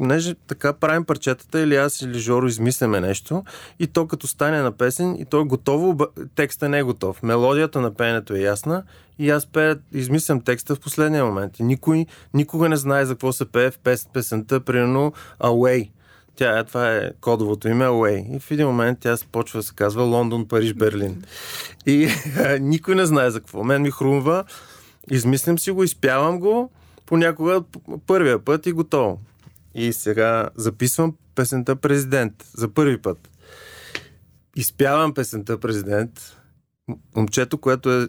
[0.00, 3.44] понеже така правим парчетата, или аз или Жоро измисляме нещо,
[3.78, 5.98] и то като стане на песен, и то е готово,
[6.34, 7.22] текста не е готов.
[7.22, 8.82] Мелодията на пеенето е ясна,
[9.18, 11.52] и аз пея, измислям текста в последния момент.
[11.60, 15.90] Никой никога не знае за какво се пее в пес, песента, примерно Away.
[16.36, 18.36] Тя, е, това е кодовото име Away.
[18.36, 21.24] И в един момент тя почва да се казва Лондон, Париж, Берлин.
[21.86, 22.08] И
[22.60, 23.64] никой не знае за какво.
[23.64, 24.44] Мен ми хрумва,
[25.10, 26.70] измислям си го, изпявам го,
[27.06, 27.62] понякога
[28.06, 29.18] първия път и готово.
[29.74, 33.30] И сега записвам песента Президент за първи път.
[34.56, 36.36] Изпявам песента Президент.
[37.16, 38.08] Момчето, което е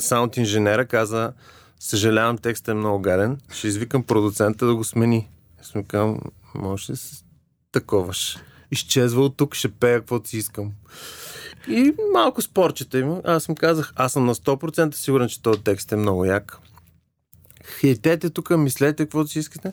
[0.00, 1.32] саунд инженера, каза
[1.80, 3.38] съжалявам, текстът е много гаден.
[3.52, 5.30] Ще извикам продуцента да го смени.
[5.60, 6.20] Аз му казвам,
[6.54, 7.24] може да се
[7.72, 8.38] таковаш.
[8.70, 10.72] Изчезва от тук, ще пея каквото си искам.
[11.68, 13.20] И малко спорчета има.
[13.24, 16.58] Аз му казах, аз съм на 100% сигурен, че този текст е много як.
[17.66, 19.70] Хейтете тук, мислете каквото си искате.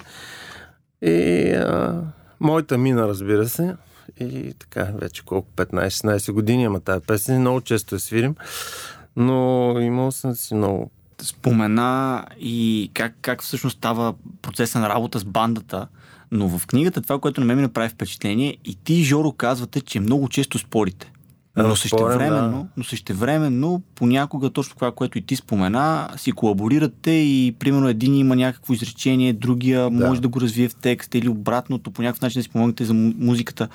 [1.01, 2.01] И а,
[2.39, 3.75] моята мина, разбира се.
[4.19, 8.35] И така, вече колко 15-16 години, ама тази песен много често я свирим.
[9.15, 15.25] Но имал съм си много спомена и как, как всъщност става процеса на работа с
[15.25, 15.87] бандата.
[16.31, 19.99] Но в книгата това, което на мен ми направи впечатление, и ти, Жоро, казвате, че
[19.99, 21.10] много често спорите.
[21.57, 22.67] Но същевременно, да.
[22.77, 28.35] но същевременно, понякога точно това, което и ти спомена, си колаборирате и примерно един има
[28.35, 30.07] някакво изречение, другия да.
[30.07, 32.93] може да го развие в текст или обратното, по някакъв начин да си помогнете за
[32.93, 33.67] музиката.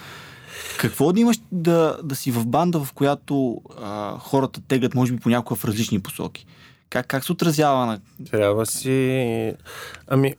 [0.78, 5.18] Какво да имаш да, да си в банда, в която а, хората теглят, може би,
[5.18, 6.46] понякога в различни посоки?
[6.90, 8.00] Как, как се отразява на...
[8.30, 9.54] Трябва си...
[10.08, 10.34] Ами,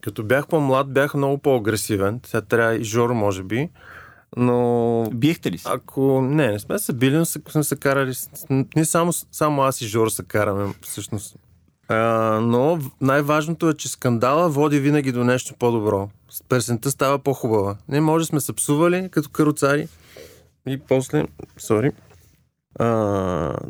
[0.00, 2.20] като бях по-млад, бях много по-агресивен.
[2.26, 3.68] Сега трябва и Жоро, може би.
[4.36, 5.10] Но...
[5.14, 5.68] Биехте ли се?
[5.72, 6.22] Ако...
[6.22, 8.12] Не, не сме се били, но сме се карали.
[8.76, 11.36] Не само, само аз и Жоро се караме, всъщност.
[11.88, 11.96] А,
[12.42, 16.08] но най-важното е, че скандала води винаги до нещо по-добро.
[16.48, 17.76] Песента става по-хубава.
[17.88, 19.88] Не може сме се псували като каруцари
[20.68, 21.26] и после...
[21.58, 21.90] Сори.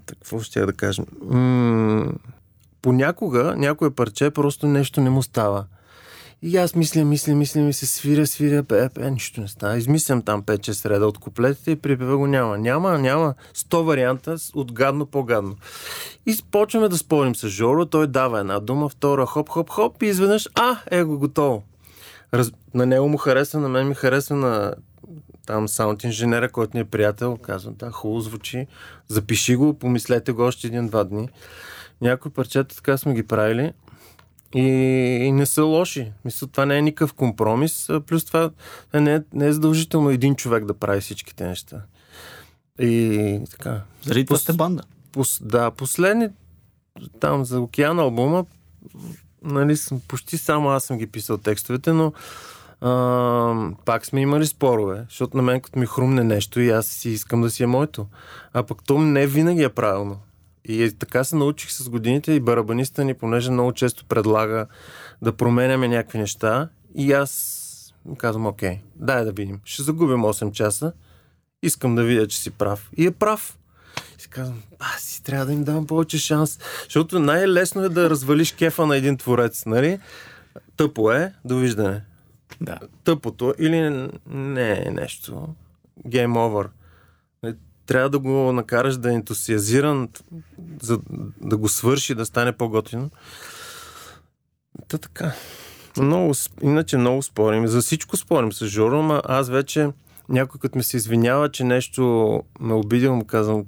[0.06, 1.06] какво ще я да кажем?
[1.22, 2.12] М-
[2.82, 5.64] понякога някое парче просто нещо не му става.
[6.42, 9.78] И аз мисля, мисля, мисля, ми се свиря, свиря, пе, пе, нищо не става.
[9.78, 12.58] Измислям там 5-6 среда от куплетите и припева го няма.
[12.58, 15.56] Няма, няма 100 варианта от гадно по-гадно.
[16.26, 20.06] И почваме да спорим с Жоро, той дава една дума, втора, хоп, хоп, хоп и
[20.06, 21.62] изведнъж, а, е го готово.
[22.34, 22.52] Раз...
[22.74, 24.74] На него му харесва, на мен ми харесва на
[25.46, 28.66] там саунд инженера, който ни е приятел, казвам, да, хубаво звучи,
[29.08, 31.28] запиши го, помислете го още един-два дни.
[32.00, 33.72] Някои парчета така сме ги правили
[34.54, 34.60] и,
[35.24, 36.12] и не са лоши.
[36.24, 38.50] Мисля, това не е никакъв компромис, плюс това
[38.94, 41.82] не е, не е задължително един човек да прави всичките неща.
[42.78, 43.82] И така.
[44.02, 44.82] Заради това сте банда.
[45.12, 46.28] Пос, да, последни
[47.20, 48.44] там за океан албума
[49.42, 52.12] нали, съм, почти само аз съм ги писал текстовете, но
[52.80, 57.10] а, пак сме имали спорове, защото на мен като ми хрумне нещо и аз си
[57.10, 58.06] искам да си е моето.
[58.52, 60.18] А пък то не винаги е правилно.
[60.64, 64.66] И така се научих с годините и барабаниста ни, понеже много често предлага
[65.22, 69.60] да променяме някакви неща и аз казвам, окей, дай да видим.
[69.64, 70.92] Ще загубим 8 часа,
[71.62, 72.90] искам да видя, че си прав.
[72.96, 73.58] И е прав.
[74.18, 76.58] И си казвам, аз си трябва да им дам повече шанс.
[76.84, 79.98] Защото най-лесно е да развалиш кефа на един творец, нали?
[80.76, 82.02] Тъпо е, довиждане.
[82.60, 82.78] Да.
[83.04, 85.48] Тъпото или не е нещо.
[86.08, 86.68] Game over
[87.90, 90.08] трябва да го накараш да е ентусиазиран,
[90.82, 91.00] за
[91.40, 93.10] да го свърши, да стане по-готино.
[94.88, 95.32] Та така.
[95.98, 97.66] Много, иначе много спорим.
[97.66, 99.88] За всичко спорим с Жоро, но аз вече
[100.28, 103.64] някой като ми се извинява, че нещо ме обидил, му казвам,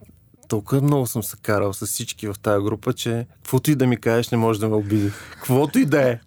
[0.48, 3.96] толкова много съм се карал с всички в тази група, че каквото и да ми
[3.96, 5.10] кажеш, не може да ме обиди.
[5.30, 6.18] Каквото и да е.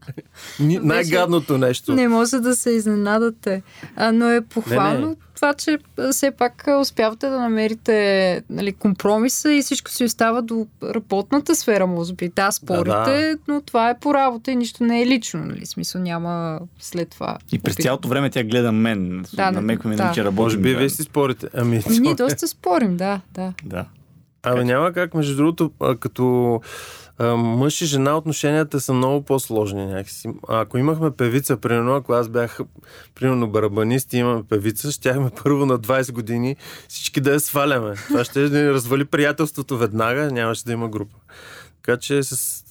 [0.60, 1.94] Най-гадното нещо.
[1.94, 3.64] Не може да се изненадате.
[3.96, 5.16] А, но е похвално не, не.
[5.36, 5.78] Това, че
[6.12, 12.14] все пак успявате да намерите нали, компромиса и всичко си остава до работната сфера, може
[12.14, 12.32] би.
[12.36, 13.38] Да, спорите, да, да.
[13.48, 15.46] но това е по работа и нищо не е лично.
[15.46, 15.66] Нали?
[15.66, 17.38] Смисъл няма след това.
[17.52, 19.26] И през цялото време тя гледа мен.
[19.34, 20.12] Да, намекваме, да.
[20.12, 20.44] че работим.
[20.44, 21.48] Може би вие си спорите.
[21.54, 23.22] Ами, Ние доста спорим, да.
[23.34, 23.54] да.
[23.64, 23.86] да.
[24.44, 26.62] Абе няма как, между другото, като
[27.24, 30.30] мъж и жена отношенията са много по-сложни някакси.
[30.48, 32.60] Ако имахме певица, примерно, ако аз бях
[33.16, 36.56] примерно барабанист и имаме певица, щяхме първо на 20 години
[36.88, 37.96] всички да я сваляме.
[37.96, 41.16] Това ще да ни развали приятелството веднага, нямаше да има група.
[41.76, 42.64] Така че с,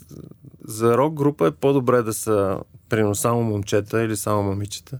[0.65, 4.99] за рок група е по-добре да са примерно само момчета или само момичета.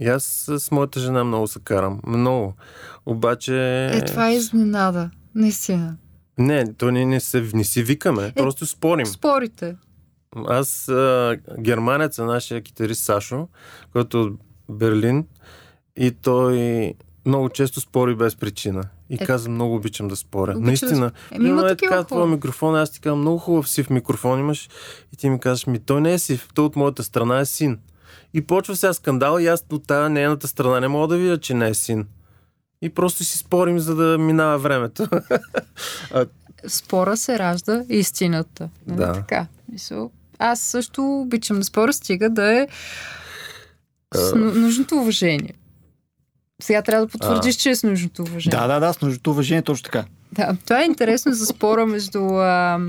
[0.00, 2.00] И аз с моята жена много се карам.
[2.06, 2.54] Много.
[3.06, 3.86] Обаче...
[3.92, 5.10] Е, това е изненада.
[5.34, 5.96] Наистина.
[6.38, 9.06] Не, то не, не, се, не си викаме, е, просто спорим.
[9.06, 9.76] Спорите.
[10.38, 13.48] Аз, а, германеца, нашия китарист Сашо,
[13.92, 14.32] който е от
[14.70, 15.24] Берлин,
[15.96, 16.94] и той
[17.26, 18.82] много често спори без причина.
[19.10, 20.50] И Е, каза, много обичам да споря.
[20.50, 21.10] обича да Наистина.
[21.10, 24.68] сп- Еми, има е така, твоя микрофон, аз ти казвам, много хубав сив микрофон имаш.
[25.12, 27.78] И ти ми казваш, ми той не е сив, той от моята страна е син.
[28.34, 31.54] И почва сега скандал и аз от тази нейната страна не мога да видя, че
[31.54, 32.06] не е син.
[32.82, 35.08] И просто си спорим, за да минава времето.
[36.68, 38.68] спора се ражда истината.
[38.86, 39.12] Нали Да.
[39.12, 39.46] така?
[39.72, 42.68] Мисъл, аз също обичам да спора, стига да е
[44.14, 45.54] с ну- нужното уважение.
[46.62, 48.58] Сега трябва да потвърдиш, че е с нужното уважение.
[48.58, 50.04] Да, да, да, с нужното уважение, точно така.
[50.32, 52.80] Да, това е интересно за спора между, а,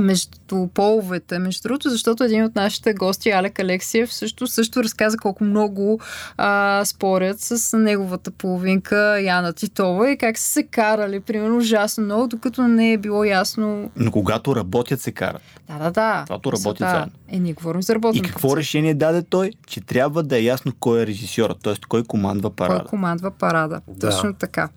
[0.00, 1.38] между половете.
[1.38, 6.00] Между другото, защото един от нашите гости, Алек Алексиев, също, също разказа колко много
[6.36, 12.28] а, спорят с неговата половинка Яна Титова и как са се карали, примерно, ужасно много,
[12.28, 13.90] докато не е било ясно.
[13.96, 15.42] Но когато работят, се карат.
[15.68, 16.24] Да, да, да.
[16.26, 16.90] Когато работят да.
[16.90, 17.12] заедно.
[17.28, 18.58] Е, ние говорим за работен И какво процес.
[18.58, 19.52] решение даде той?
[19.66, 21.74] Че трябва да е ясно кой е режисьора, т.е.
[21.88, 22.84] кой командва Кой парада.
[22.84, 23.80] командва парада.
[23.88, 24.10] Да.
[24.10, 24.68] Точно така.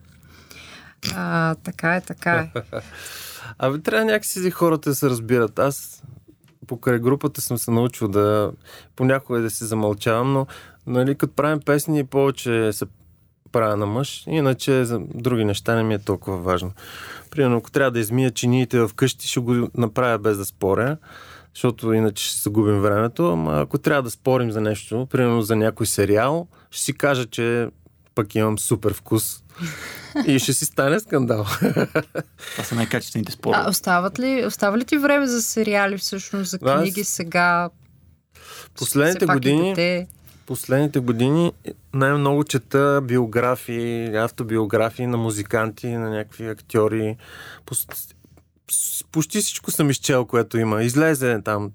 [1.16, 2.62] А, така е, така е.
[3.58, 5.60] Абе, трябва някакси хората да се разбират.
[5.60, 6.04] Аз
[6.68, 8.52] покрай групата съм се научил да
[8.96, 10.48] понякога да се замълчавам, но
[10.88, 12.86] нали, като правим песни повече се
[13.52, 16.72] правя на мъж, иначе за други неща не ми е толкова важно.
[17.32, 20.98] Примерно, ако трябва да измия чиниите вкъщи, ще го направя без да споря,
[21.54, 23.32] защото иначе ще загубим времето.
[23.32, 27.70] Ама ако трябва да спорим за нещо, примерно за някой сериал, ще си кажа, че
[28.16, 29.44] пък имам супер вкус
[30.28, 31.46] и ще си стане скандал.
[32.52, 33.60] Това са най-качествените спорове.
[33.60, 37.70] А, остават ли, остава ли ти време за сериали всъщност, за Аз- книги сега?
[38.76, 40.08] Последните години- дете.
[40.46, 41.52] Последните години
[41.94, 47.18] най-много чета биографии, автобиографии на музиканти, на някакви актьори.
[49.12, 50.84] Почти всичко съм изчел, което има.
[50.84, 51.72] Излезе там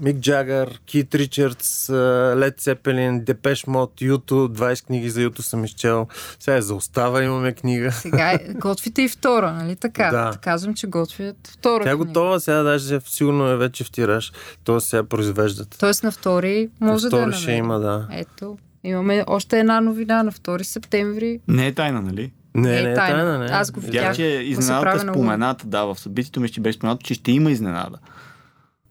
[0.00, 1.90] Мик Джагър, Кит Ричардс,
[2.36, 6.06] Лед Цепелин, Депеш Мод, Юто, 20 книги за Юто съм изчел.
[6.38, 7.92] Сега е за остава имаме книга.
[7.92, 10.10] Сега е, готвите и втора, нали така?
[10.10, 10.38] Да.
[10.40, 12.04] Казвам, че готвят втора Тя е книга.
[12.06, 14.32] готова, сега даже сигурно е вече в тираж.
[14.64, 15.76] То сега произвеждат.
[15.78, 17.64] Тоест на втори може да я Втори ще намерим.
[17.64, 18.06] има, да.
[18.12, 21.40] Ето, имаме още една новина на 2 септември.
[21.48, 22.32] Не е тайна, нали?
[22.54, 23.16] Не, Не е не е тайна.
[23.16, 23.46] тайна, не.
[23.46, 23.92] Аз го видях.
[24.02, 27.50] Видях, че изненадата на спомената, да, в събитието ми ще беше споменато, че ще има
[27.50, 27.98] изненада.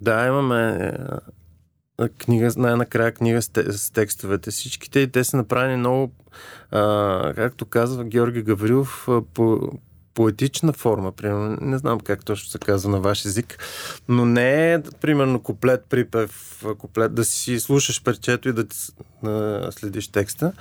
[0.01, 0.91] Да, имаме
[2.01, 4.51] е, книга, най-накрая книга с, те, с текстовете.
[4.51, 6.13] Всичките и те са направени много,
[6.71, 9.71] а, както казва Георги Гаврилов, по
[10.13, 11.57] поетична форма, примерно.
[11.61, 13.57] Не знам как точно се казва на ваш език,
[14.07, 18.65] но не е, примерно, куплет, припев, куплет, да си слушаш перчето и да
[19.23, 20.53] а, следиш текста.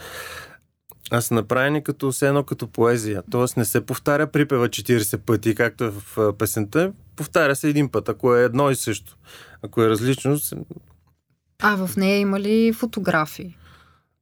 [1.10, 3.22] А са направени като все едно като поезия.
[3.30, 6.92] Тоест не се повтаря припева 40 пъти, както е в песента.
[7.16, 9.16] Повтаря се един път, ако е едно и също.
[9.62, 10.56] Ако е различно, се-
[11.58, 13.56] А, в нея има ли фотографии?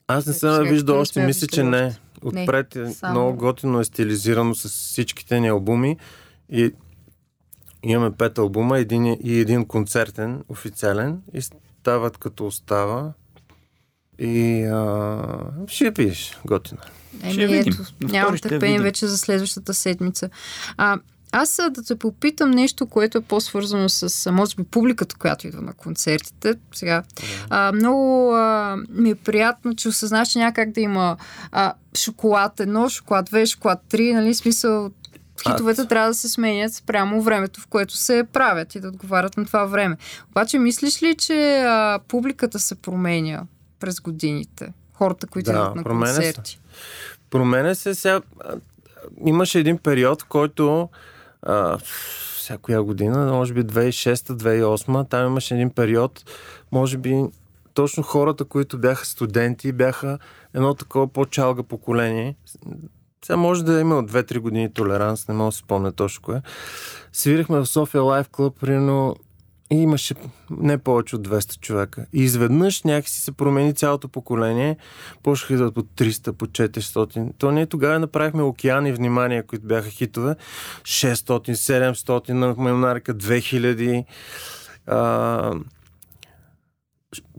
[0.08, 1.96] аз не Ето съм я виждал не още, мисля, че не.
[2.22, 5.96] Отпред е само- много готино е стилизирано с всичките ни албуми
[6.50, 6.70] и
[7.82, 13.12] имаме пет албума един, е- и един концертен, официален и стават като остава
[14.18, 15.22] и а,
[15.66, 16.80] ще я пиеш, готино.
[17.22, 20.30] Еми, ето, нямам търпение вече за следващата седмица.
[20.76, 20.98] А,
[21.32, 25.72] аз да те попитам нещо, което е по-свързано с, може би, публиката, която идва на
[25.72, 26.54] концертите.
[26.74, 27.02] Сега,
[27.50, 31.16] а, много а, ми е приятно, че осъзнаш, че някак да има
[31.52, 34.90] а, шоколад едно, шоколад две, шоколад три, нали, смисъл
[35.42, 39.46] хитовете трябва да се сменят спрямо времето, в което се правят и да отговарят на
[39.46, 39.96] това време.
[40.30, 43.42] Обаче, мислиш ли, че а, публиката се променя
[43.80, 44.72] през годините?
[44.94, 46.22] Хората, които Да, идват на променя се.
[46.22, 46.60] концерти.
[47.30, 48.20] Променя се сега.
[49.26, 50.88] Имаше един период, в който
[51.42, 51.78] а,
[52.36, 56.24] всяка година, може би 2006-2008, там имаше един период,
[56.72, 57.24] може би
[57.74, 60.18] точно хората, които бяха студенти, бяха
[60.54, 62.36] едно такова по-чалга поколение.
[63.24, 66.42] Сега може да има от 2-3 години толеранс, не мога да си спомня точно кое.
[67.12, 69.16] Свирихме в София Лайф Клуб, примерно,
[69.70, 70.14] и имаше
[70.50, 72.06] не повече от 200 човека.
[72.12, 74.76] И изведнъж някакси се промени цялото поколение.
[75.22, 77.32] Почнаха да по 300, по 400.
[77.38, 80.36] То ние тогава направихме океани внимание, които бяха хитове.
[80.82, 84.04] 600, 700, на Маймонарка 2000.
[84.86, 85.52] А,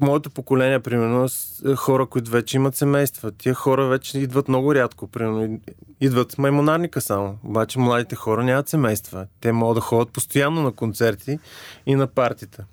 [0.01, 1.27] моето поколение, примерно,
[1.65, 3.31] е, хора, които вече имат семейства.
[3.31, 5.07] Тия хора вече идват много рядко.
[5.07, 5.59] Примерно,
[6.01, 7.37] идват маймонарника само.
[7.43, 9.27] Обаче младите хора нямат семейства.
[9.41, 11.39] Те могат да ходят постоянно на концерти
[11.85, 12.65] и на партита.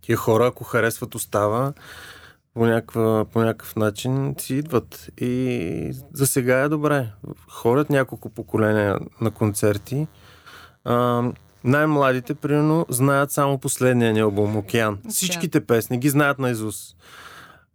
[0.00, 1.72] Тия хора, ако харесват остава,
[2.54, 5.10] по, някаква, по някакъв начин си идват.
[5.20, 7.08] И за сега е добре.
[7.48, 10.06] Ходят няколко поколения на концерти.
[10.84, 11.22] А,
[11.64, 14.98] най-младите, примерно, знаят само последния ни албум Океан.
[15.08, 16.94] Всичките песни ги знаят на Изус.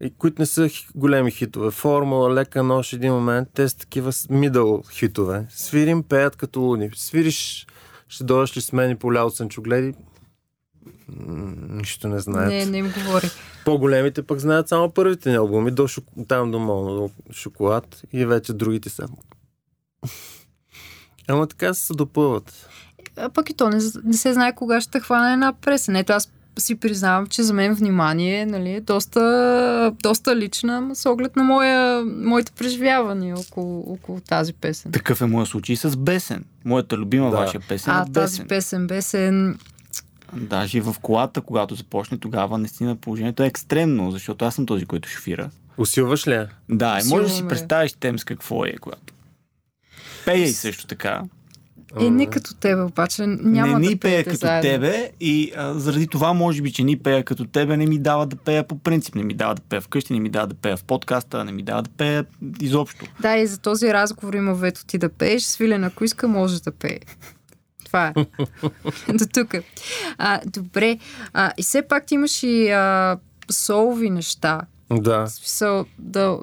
[0.01, 1.71] И, които не са големи хитове.
[1.71, 3.49] Формула, лека нощ, един момент.
[3.53, 5.45] Те са такива мидъл хитове.
[5.49, 6.89] Свирим, пеят като луни.
[6.95, 7.67] Свириш,
[8.07, 9.93] ще дойдеш ли с мен и по ляво сънчогледи?
[11.07, 12.49] М, Нищо не знаят.
[12.49, 13.29] Не, не им говори.
[13.65, 16.05] По-големите пък знаят само първите ни албуми, до шок...
[16.27, 19.07] там до Молно, до шоколад и вече другите са.
[21.27, 22.69] Ама така се допълват.
[23.19, 25.95] А пък и то не, не се знае кога ще хване една пресен.
[25.95, 31.35] Ето аз си признавам, че за мен внимание нали, е доста, доста лична, с оглед
[31.35, 34.91] на моя, моите преживявания около, около тази песен.
[34.91, 36.43] Такъв е моят случай с Бесен.
[36.65, 37.37] Моята любима Да.
[37.37, 38.47] ваша песен А, е тази Бесен.
[38.47, 39.59] песен Бесен...
[40.33, 45.09] Даже в колата, когато започне, тогава наистина положението е екстремно, защото аз съм този, който
[45.09, 45.49] шофира.
[45.77, 46.49] Усилваш ли я?
[46.69, 49.13] Да, и може да си представиш тем с какво е, когато.
[50.25, 51.21] Пея и също така.
[51.99, 54.61] Е, не като тебе, обаче няма не ни да пея пеете като заедно.
[54.61, 58.25] тебе и а, заради това може би, че ни пея като тебе не ми дава
[58.25, 59.15] да пея по принцип.
[59.15, 61.63] Не ми дава да пея вкъщи, не ми дава да пея в подкаста, не ми
[61.63, 62.25] дава да пея
[62.61, 63.05] изобщо.
[63.21, 65.43] Да, и за този разговор има вето ти да пееш.
[65.43, 66.99] Свилен, ако иска, може да пее.
[67.85, 68.13] Това е.
[69.13, 69.55] До тук.
[70.17, 70.97] А, добре.
[71.33, 73.17] А, и все пак ти имаш и а,
[73.51, 74.61] солови неща.
[74.91, 75.27] Да.
[75.27, 76.39] Смисъл да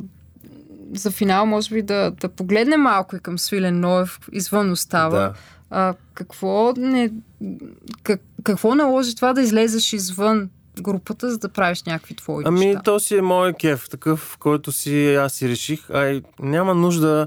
[0.94, 5.18] за финал, може би, да, да погледнем малко и към Свилен Ноев извън остава.
[5.18, 5.34] Да.
[5.70, 7.10] А, какво, не,
[8.02, 10.48] как, какво наложи това да излезеш извън
[10.80, 12.82] групата, за да правиш някакви твои Ами, неща?
[12.82, 15.90] то си е моят кеф, такъв, който си аз си реших.
[15.90, 17.26] Ай, няма нужда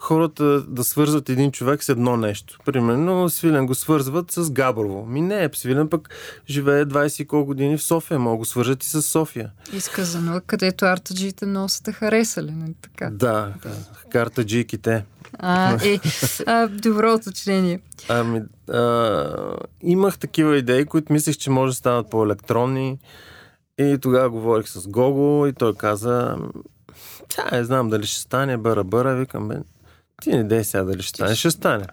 [0.00, 2.58] хората да свързват един човек с едно нещо.
[2.64, 5.06] Примерно, Свилен го свързват с Габрово.
[5.06, 6.08] Ми не, Свилен пък
[6.48, 8.18] живее 20 и колко години в София.
[8.18, 9.50] Мога го свържат и с София.
[9.72, 13.10] Изказано, където артаджиите много са те харесали, нали така?
[13.10, 13.54] Да,
[14.10, 15.04] карта джиките.
[15.38, 16.00] А, е,
[16.46, 17.80] а, добро уточнение.
[18.08, 22.98] Ами, а, имах такива идеи, които мислех, че може да станат по-електронни.
[23.78, 26.36] И тогава говорих с Гого и той каза,
[27.28, 29.54] тя не знам дали ще стане, бъра бъра, викам, бе,
[30.20, 31.86] ти не дей сега дали ще стане, ще стане.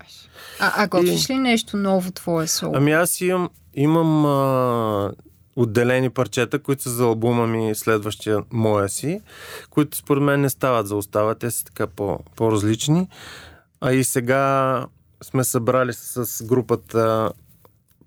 [0.60, 2.74] А, а готвиш ли нещо ново твое соло?
[2.76, 5.12] Ами аз имам, имам а,
[5.56, 9.22] отделени парчета, които са за албума ми следващия моя си,
[9.70, 13.08] които според мен не стават за остава, те са така по, по-различни.
[13.82, 14.86] А и сега
[15.24, 17.32] сме събрали с групата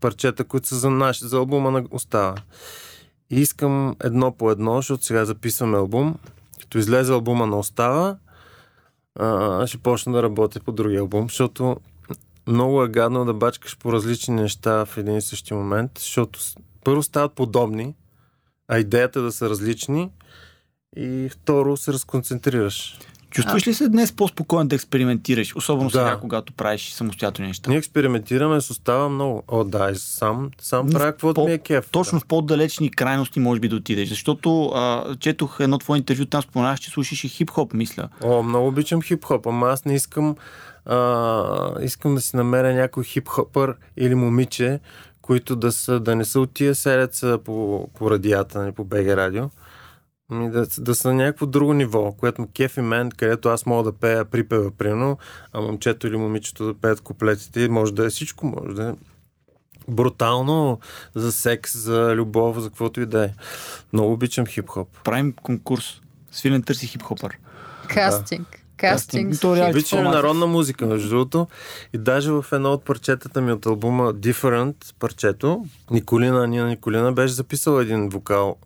[0.01, 2.35] парчета, които са за, наш, за албума на остава.
[3.31, 6.15] И искам едно по едно, защото сега записваме албум.
[6.61, 8.17] Като излезе албума на остава,
[9.19, 11.77] а, ще почна да работя по другия албум, защото
[12.47, 16.41] много е гадно да бачкаш по различни неща в един и същи момент, защото
[16.85, 17.95] първо стават подобни,
[18.69, 20.11] а идеята е да са различни
[20.97, 22.99] и второ се разконцентрираш.
[23.31, 25.99] Чувстваш ли се днес по-спокоен да експериментираш, особено Да.
[25.99, 27.71] сега, когато правиш самостоятелни неща?
[27.71, 29.43] Ние експериментираме с остава много.
[29.49, 31.89] О, да, и сам, сам Но правя каквото по- ми е кеф.
[31.91, 36.43] Точно в по-далечни крайности може би да отидеш, защото а, четох едно твое интервю, там
[36.43, 38.09] споменаваш, че слушаш и хип-хоп, мисля.
[38.23, 40.37] О, много обичам хип-хоп, ама аз не искам
[40.87, 44.81] а, искам да си намеря някой хип-хопър или момиче,
[45.23, 49.07] които да, са, да не са от тия селеца по, по радията, нали, по БГ
[49.07, 49.45] радио,
[50.31, 53.93] Ами да, да са на някакво друго ниво, което ме кефи мен, където аз мога
[53.93, 55.19] да пея припева, примерно,
[55.53, 57.69] а момчето или момичето да пеят куплетите.
[57.69, 58.95] Може да е всичко, може да е
[59.89, 60.81] брутално
[61.15, 63.31] за секс, за любов, за каквото и да е.
[63.93, 64.89] Много обичам хип-хоп.
[65.05, 66.01] Правим конкурс.
[66.31, 67.39] Свилен търси хип-хопър.
[67.89, 68.60] Кастинг.
[68.81, 69.35] Кастинг.
[69.45, 71.47] Обичам народна музика, между другото.
[71.93, 77.35] И даже в едно от парчетата ми от албума Different парчето, Николина, Нина Николина, беше
[77.35, 78.57] записала един вокал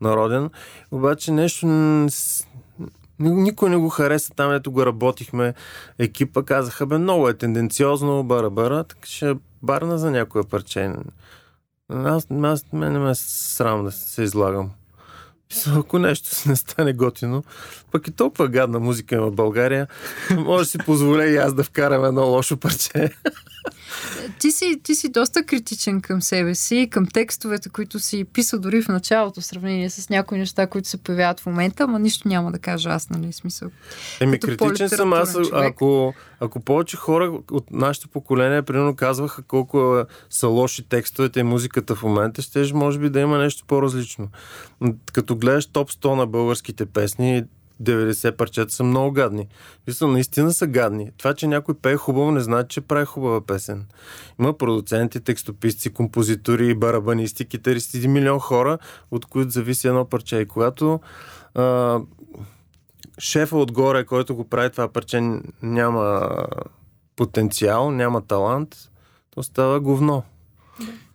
[0.00, 0.50] народен.
[0.90, 1.66] Обаче нещо
[3.18, 5.54] никой не го хареса там, ето го работихме.
[5.98, 10.92] Екипа казаха, бе, много е тенденциозно, бара-бара, така ще барна за някоя парче.
[11.88, 14.70] Аз, аз мен не ме е срам да се излагам.
[15.76, 17.44] Ако нещо не стане готино,
[17.96, 19.86] пък и толкова гадна музика има в България,
[20.36, 23.10] може да си позволя и аз да вкарам едно лошо парче.
[24.38, 28.82] Ти си, ти си доста критичен към себе си, към текстовете, които си писал дори
[28.82, 32.52] в началото, в сравнение с някои неща, които се появяват в момента, ама нищо няма
[32.52, 33.70] да кажа аз, нали, смисъл.
[34.20, 35.52] Еми, Като критичен съм аз, човек.
[35.52, 41.42] ако, ако повече хора от нашето поколение, примерно, казваха колко е- са лоши текстовете и
[41.42, 44.28] музиката в момента, ще може би да има нещо по-различно.
[45.12, 47.44] Като гледаш топ 100 на българските песни,
[47.82, 49.48] 90 парчета са много гадни.
[49.86, 51.10] Мисля, наистина са гадни.
[51.16, 53.86] Това, че някой пее хубаво, не значи, че прави хубава песен.
[54.40, 58.78] Има продуценти, текстописци, композитори, барабанисти, китаристи, един милион хора,
[59.10, 60.36] от които зависи едно парче.
[60.36, 61.00] И когато
[61.54, 62.00] а,
[63.18, 66.30] шефа отгоре, който го прави това парче, няма
[67.16, 68.76] потенциал, няма талант,
[69.30, 70.22] то става говно.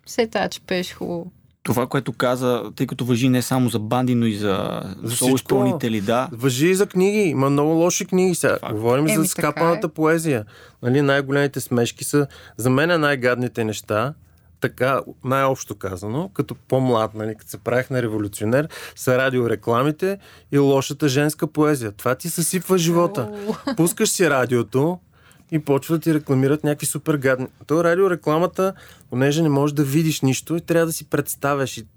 [0.05, 1.32] Се тая, че пееш хубаво.
[1.64, 5.28] Това, което каза, тъй като въжи не само за банди, но и за, За соло
[5.30, 5.36] всичко.
[5.36, 6.30] изпълнители, да.
[6.32, 7.20] Въжи и за книги.
[7.20, 8.57] Има много лоши книги сега.
[8.59, 8.74] Факт.
[8.74, 9.89] Говорим Еми, за така скапаната е.
[9.89, 10.45] поезия.
[10.84, 14.14] Нали, най-големите смешки са за мен е най-гадните неща,
[14.62, 20.18] така най-общо казано, като по-млад, нали, като се правих на революционер, са радиорекламите
[20.51, 21.91] и лошата женска поезия.
[21.91, 23.30] Това ти съсипва живота.
[23.78, 24.99] Пускаш си радиото
[25.52, 27.47] и почва да ти рекламират някакви супер гадни.
[27.68, 28.74] То радиорекламата,
[29.10, 31.78] понеже не можеш да видиш нищо и трябва да си представяш.
[31.78, 31.88] И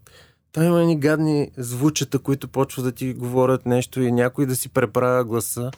[0.52, 4.68] там има едни гадни звучета, които почват да ти говорят нещо и някой да си
[4.68, 5.70] преправя гласа.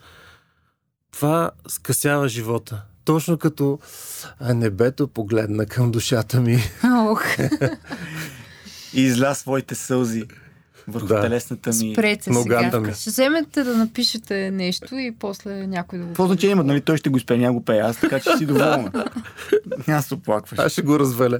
[1.12, 2.82] Това скъсява живота.
[3.04, 3.78] Точно като
[4.40, 6.58] а, небето погледна към душата ми.
[6.84, 7.24] Ох,
[8.94, 10.24] И изля своите сълзи
[10.88, 11.20] върху Да.
[11.20, 11.92] телесната ми.
[11.92, 12.80] спрете Ногата сега.
[12.80, 12.94] ми.
[12.94, 16.08] Ще вземете да напишете нещо и после някой да го...
[16.08, 16.80] Какво значение има, нали?
[16.80, 18.92] Той ще го изпее, няма го пее аз, така че си доволна.
[19.88, 20.58] Няма се оплакваш.
[20.58, 21.38] Аз ще го разваля.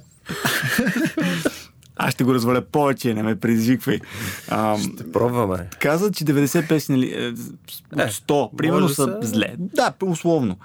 [1.96, 4.00] Аз ще го разваля повече, не ме предизвиквай.
[4.48, 5.68] Ам, Ще пробваме.
[5.78, 7.28] каза, че 90 песни нали, е,
[7.94, 9.54] от 100, примерно може са са- зле.
[9.58, 10.56] Да, условно.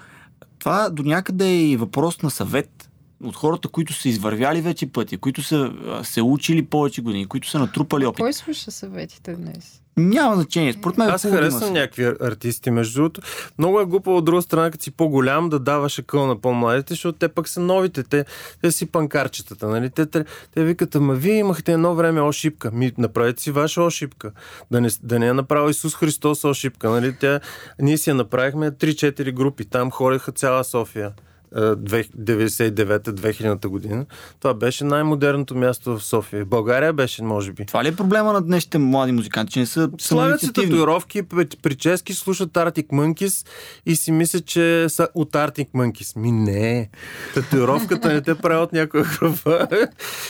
[0.58, 2.88] Това до някъде е и въпрос на съвет
[3.22, 7.58] от хората, които са извървяли вече пътя, които са се учили повече години, които са
[7.58, 8.20] натрупали опит.
[8.20, 9.82] Кой слуша съветите днес?
[9.96, 10.72] Няма значение.
[10.72, 13.20] Според мен е Аз харесвам някакви ар- артисти, между другото.
[13.58, 17.18] Много е глупо от друга страна, като си по-голям, да даваш акъл на по-младите, защото
[17.18, 18.02] те пък са новите.
[18.02, 18.24] Те,
[18.60, 19.90] те си панкарчетата, нали?
[19.90, 22.70] Те, те, те викат, ама вие имахте едно време ошибка.
[22.70, 24.32] Ми, направете си ваша ошибка.
[24.70, 27.16] Да не, да не е направил Исус Христос ошибка, нали?
[27.20, 27.40] Тя,
[27.78, 29.64] ние си я направихме 3-4 групи.
[29.64, 31.12] Там хореха цяла София.
[31.56, 34.06] Е, две- 99-2000 година.
[34.40, 36.44] Това беше най-модерното място в София.
[36.44, 37.66] България беше, може би.
[37.66, 41.56] Това ли е проблема на днешните млади музиканти, че не са Слагат си татуировки, при-
[41.56, 43.46] прически, слушат Arctic Monkeys
[43.86, 46.16] и си мислят, че са от Arctic Monkeys.
[46.16, 46.90] Ми не.
[47.34, 49.68] Татуировката не те прави от някоя група.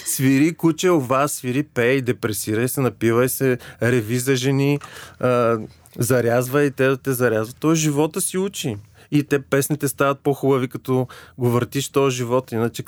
[0.07, 4.79] свири куче у вас, свири пей, депресирай се, напивай се, реви за жени,
[5.21, 5.59] а,
[5.99, 7.57] зарязва и те да те зарязват.
[7.57, 8.77] Той живота си учи.
[9.13, 11.07] И те песните стават по-хубави, като
[11.39, 12.53] го въртиш този живот.
[12.53, 12.83] Иначе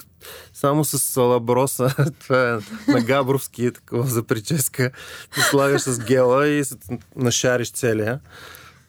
[0.52, 2.58] само с салаброса, това е
[2.92, 4.90] на Габровски, е такова за прическа,
[5.34, 6.76] ти слагаш с гела и се
[7.16, 8.20] нашариш целия.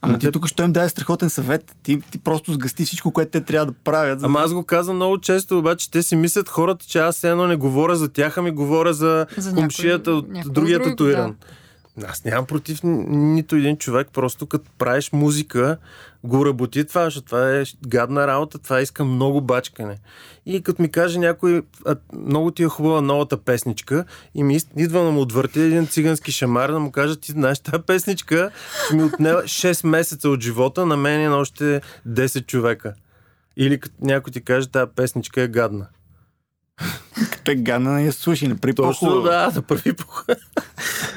[0.02, 1.76] Ама ти тук ще им даде страхотен съвет.
[1.84, 4.20] Ти, ти просто сгъсти всичко, което те трябва да правят.
[4.20, 4.26] За...
[4.26, 7.56] Ама аз го казвам много често, обаче те си мислят хората, че аз едно не
[7.56, 11.36] говоря за тях, ами говоря за, За някой- комшията от някой другия друг, татуиран.
[12.04, 15.78] Аз нямам против ни- нито един човек, просто като правиш музика,
[16.24, 19.98] го работи това, защото това е гадна работа, това иска много бачкане.
[20.46, 25.04] И като ми каже някой, а, много ти е хубава новата песничка, и ми идва
[25.04, 28.52] да му отвърти един цигански шамар, да му каже, ти знаеш, тази песничка
[28.94, 32.94] ми отнела 6 месеца от живота, на мен и на още 10 човека.
[33.58, 35.88] Или като някой ти каже, тази песничка е гадна.
[37.44, 39.22] Те гадна не я слушай, не при Точно, по-хубаво.
[39.22, 39.52] да,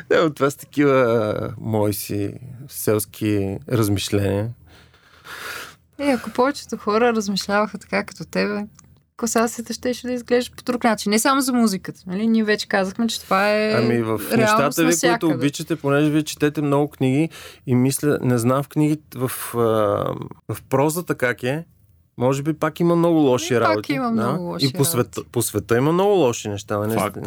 [0.08, 2.32] да Не, това са такива мои си
[2.68, 4.50] селски размишления.
[5.98, 8.66] Е, ако повечето хора размишляваха така като тебе,
[9.16, 11.10] класацията ще, ще да изглежда по друг начин.
[11.10, 12.00] Не само за музиката.
[12.06, 12.26] Нали?
[12.26, 16.62] Ние вече казахме, че това е Ами в нещата ви, които обичате, понеже вие четете
[16.62, 17.28] много книги
[17.66, 19.28] и мисля, не знам в книгите, в,
[20.48, 21.64] в прозата как е,
[22.18, 23.92] може би пак има много лоши Ами, пак работи.
[23.92, 25.32] има много лоши И по света, работи.
[25.32, 26.78] по света има много лоши неща.
[26.78, 26.94] Нали?
[26.94, 27.18] Факт.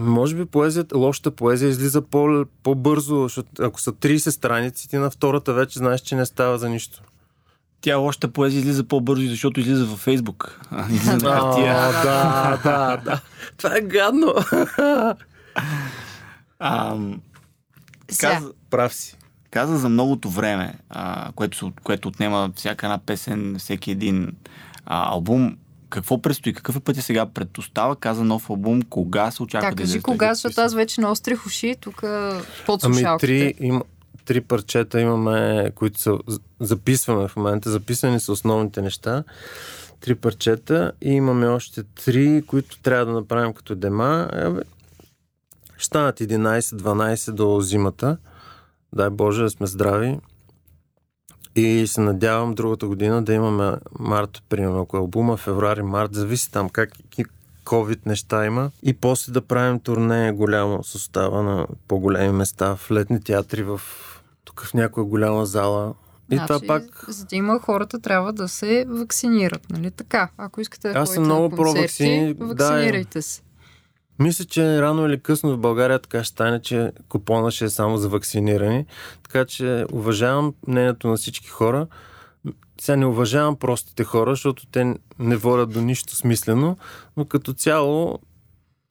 [0.00, 5.10] Може би поезията, лошата поезия излиза по, по-бързо, защото ако са 30 страници, ти на
[5.10, 7.02] втората вече знаеш, че не става за нищо.
[7.80, 10.60] Тя лошата поезия излиза по-бързо, защото излиза във Фейсбук.
[10.70, 11.74] А, Излиза на хартия.
[11.78, 13.20] А, да, да, да.
[13.56, 14.34] Това е гадно.
[16.58, 17.20] Ам,
[18.10, 19.16] Сега, каза, Прав си.
[19.50, 24.32] каза за многото време, а, което, което отнема всяка една песен, всеки един
[24.86, 25.56] а, албум.
[25.92, 26.52] Какво предстои?
[26.52, 27.96] Какъв е пътя сега пред остава?
[27.96, 28.82] Каза нов албум.
[28.82, 32.02] Кога се очаква да, да кажи кога, защото аз вече наострих уши тук
[32.66, 33.82] под Ами три, има,
[34.24, 36.18] три парчета имаме, които са,
[36.60, 37.70] записваме в момента.
[37.70, 39.24] Записани са основните неща.
[40.00, 44.28] Три парчета и имаме още три, които трябва да направим като дема.
[45.76, 48.16] Ще станат 11-12 до зимата.
[48.94, 50.18] Дай Боже да сме здрави.
[51.56, 56.52] И се надявам другата година да имаме март, примерно, ако е албума, февруари, март, зависи
[56.52, 56.90] там как
[57.64, 58.70] COVID неща има.
[58.82, 63.80] И после да правим турне голямо състава на по-големи места, в летни театри, в
[64.44, 65.94] тук в някоя голяма зала.
[66.30, 67.04] И значи, това пак...
[67.08, 70.28] За да има хората, трябва да се вакцинират, нали така?
[70.36, 73.42] Ако искате да Аз съм много на концерти, про-ваксини, да, вакцинирайте се.
[74.18, 77.96] Мисля, че рано или късно в България така ще стане, че купона ще е само
[77.96, 78.86] за вакцинирани.
[79.22, 81.86] Така че уважавам мнението на всички хора.
[82.80, 86.76] Сега не уважавам простите хора, защото те не водят до нищо смислено,
[87.16, 88.18] но като цяло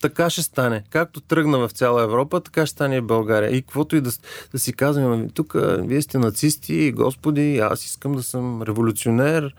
[0.01, 0.83] така ще стане.
[0.89, 3.55] Както тръгна в цяла Европа, така ще стане и България.
[3.55, 4.11] И каквото и да,
[4.51, 9.55] да си казваме, тук вие сте нацисти, господи, аз искам да съм революционер.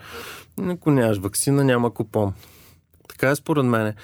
[0.68, 2.32] Ако нямаш вакцина, няма купон.
[3.08, 3.94] Така е според мене.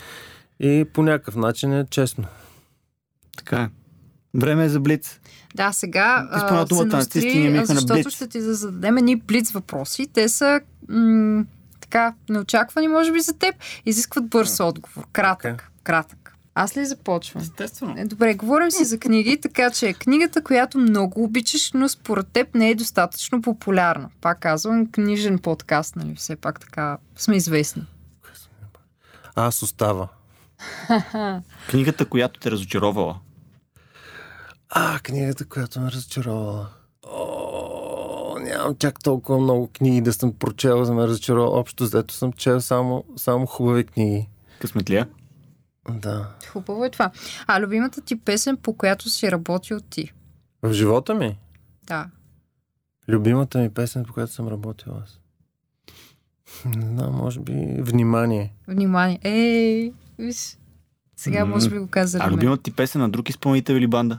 [0.61, 2.25] И по някакъв начин е честно.
[3.37, 3.69] Така е.
[4.35, 5.21] Време е за блиц.
[5.55, 8.15] Да, сега а, се нацисти, настои, ние минахме на защото блиц.
[8.15, 10.07] ще ти да зададем едни блиц въпроси.
[10.13, 11.45] Те са м-
[11.81, 13.55] така неочаквани, може би, за теб.
[13.87, 15.07] Изискват бърз отговор.
[15.13, 15.55] Кратък.
[15.55, 15.67] Окей.
[15.83, 16.35] Кратък.
[16.55, 17.43] Аз ли започвам?
[17.43, 17.95] Естествено.
[17.99, 22.55] Е, Добре, говорим си за книги, така че книгата, която много обичаш, но според теб
[22.55, 24.11] не е достатъчно популярна.
[24.21, 26.15] Пак казвам, книжен подкаст, нали?
[26.15, 27.87] Все пак така сме известни.
[29.35, 30.09] Аз остава.
[31.71, 33.19] Книгата, която те разочаровала.
[34.71, 36.69] А, книгата, която ме разочаровала.
[37.07, 41.59] О, нямам чак толкова много книги да съм прочел, за да ме разочарова.
[41.61, 44.29] Общо взето съм чел само, само хубави книги.
[44.61, 45.09] Късметлия.
[45.91, 46.29] Да.
[46.49, 47.11] Хубаво е това.
[47.47, 50.13] А любимата ти песен, по която си работил ти?
[50.63, 51.39] В живота ми,
[51.87, 52.07] Да.
[53.09, 55.21] любимата ми песен, по която съм работил аз.
[56.65, 58.55] Не знам, може би Внимание.
[58.69, 59.19] Внимание.
[59.23, 60.59] Ей, виж.
[61.17, 62.19] Сега може би го каза.
[62.21, 64.19] А любимата ти песен на друг изпълнител или банда?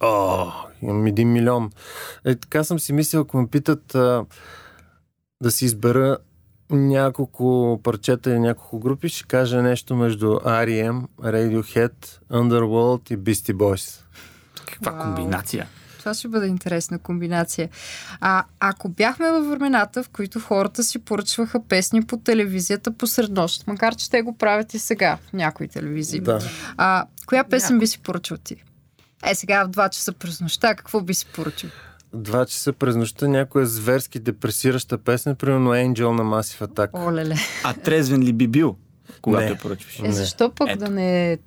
[0.00, 1.70] О, имам един милион.
[2.24, 4.24] Е, така съм си мислил, ако ме питат а,
[5.42, 6.18] да си избера
[6.70, 14.02] няколко парчета или няколко групи, ще кажа нещо между R.E.M., Radiohead, Underworld и Beastie Boys.
[14.66, 15.02] Каква Вау.
[15.02, 15.66] комбинация.
[16.00, 17.68] Това ще бъде интересна комбинация.
[18.20, 23.66] А ако бяхме във времената, в които хората си поръчваха песни по телевизията посред нощ,
[23.66, 26.38] макар че те го правят и сега в някои телевизии, Да.
[26.76, 28.56] а, коя песен би си поръчал ти?
[29.24, 31.70] Е, сега в 2 часа през нощта, какво би си поръчал?
[32.14, 37.06] Два часа през нощта някоя зверски депресираща песен, примерно Angel на Massive Attack.
[37.08, 37.34] Олеле.
[37.64, 38.76] А трезвен ли би бил,
[39.22, 39.50] когато Не.
[39.50, 40.00] я поръчваш?
[40.00, 40.78] Е, защо пък Ето.
[40.78, 41.38] да не...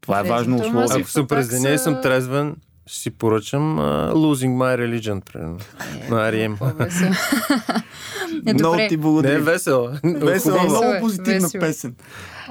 [0.00, 1.00] Това е важно условие.
[1.00, 2.56] Ако съм през деня и са- съм трезвен,
[2.88, 5.58] си поръчам uh, Losing My Religion, примерно.
[6.10, 6.58] На R.E.M.
[6.58, 7.10] По-весело.
[8.46, 9.38] е, Много ти Не е благодаря.
[9.40, 9.88] весело.
[10.04, 11.66] Весело, Весело е, много позитивна весело е.
[11.66, 11.94] песен.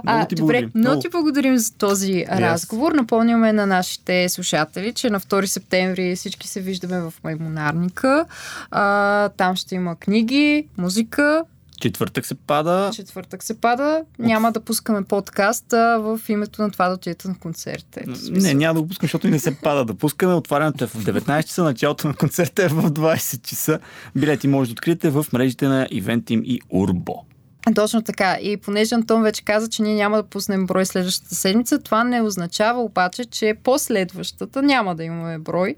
[0.03, 0.71] Много А, ти добре, благодарим.
[0.75, 2.91] много ти благодарим за този разговор.
[2.91, 8.25] Напомняме на нашите слушатели, че на 2 септември всички се виждаме в Маймонарника.
[8.71, 11.43] А, там ще има книги, музика.
[11.79, 12.91] Четвъртък се пада.
[12.93, 14.03] Четвъртък се пада.
[14.19, 17.85] Няма да пускаме подкаст а, в името на това да отидете на концерт.
[17.97, 20.33] Ето, Не, няма да го пускам, защото и не се пада да пускаме.
[20.33, 23.79] Отварянето е в 19 часа, началото на концерта е в 20 часа.
[24.15, 27.34] Билети може да откриете в мрежите на Eventim и Urbo.
[27.73, 28.37] Точно така.
[28.41, 32.21] И понеже Антон вече каза, че ние няма да пуснем брой следващата седмица, това не
[32.21, 35.75] означава обаче, че последващата няма да имаме брой.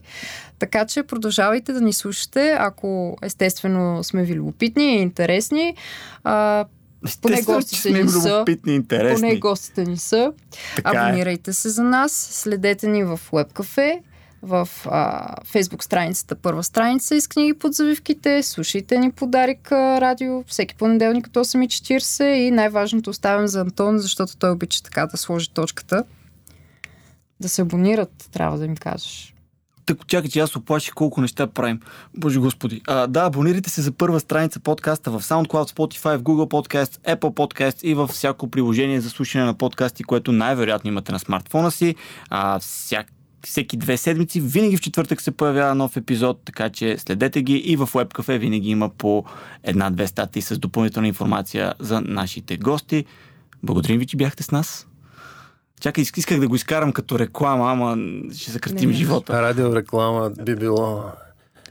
[0.59, 5.75] Така че продължавайте да ни слушате, ако естествено сме ви любопитни и интересни.
[6.23, 6.65] А,
[7.21, 8.43] Поне гостите ни са.
[9.15, 10.33] поне гостите ни са.
[10.75, 11.07] Така е.
[11.07, 13.99] Абонирайте се за нас, следете ни в WebCafe,
[14.41, 20.43] в а, Facebook страницата първа страница из книги под завивките, слушайте ни по Дарик радио
[20.43, 25.49] всеки понеделник от 8.40 и най-важното оставям за Антон, защото той обича така да сложи
[25.49, 26.03] точката.
[27.39, 29.33] Да се абонират, трябва да им кажеш.
[29.85, 31.79] Тък, чакай, че аз оплаших колко неща правим.
[32.17, 32.81] Боже господи.
[32.87, 37.33] А, да, абонирайте се за първа страница подкаста в SoundCloud, Spotify, в Google Podcast, Apple
[37.33, 41.95] Podcast и във всяко приложение за слушане на подкасти, което най-вероятно имате на смартфона си.
[42.29, 43.07] А, всяк
[43.45, 47.75] всеки две седмици, винаги в четвъртък се появява нов епизод, така че следете ги и
[47.75, 49.23] в WebCafe винаги има по
[49.63, 53.05] една-две статии с допълнителна информация за нашите гости.
[53.63, 54.87] Благодарим ви, че бяхте с нас.
[55.81, 57.97] Чакай, иск- исках да го изкарам като реклама, ама
[58.35, 58.97] ще съкратим Не, не.
[58.97, 59.41] живота.
[59.41, 61.03] Радиореклама би било...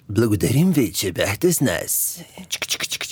[0.08, 2.20] Благодарим ви, че бяхте с нас.
[2.48, 3.05] Чик, чик, чик.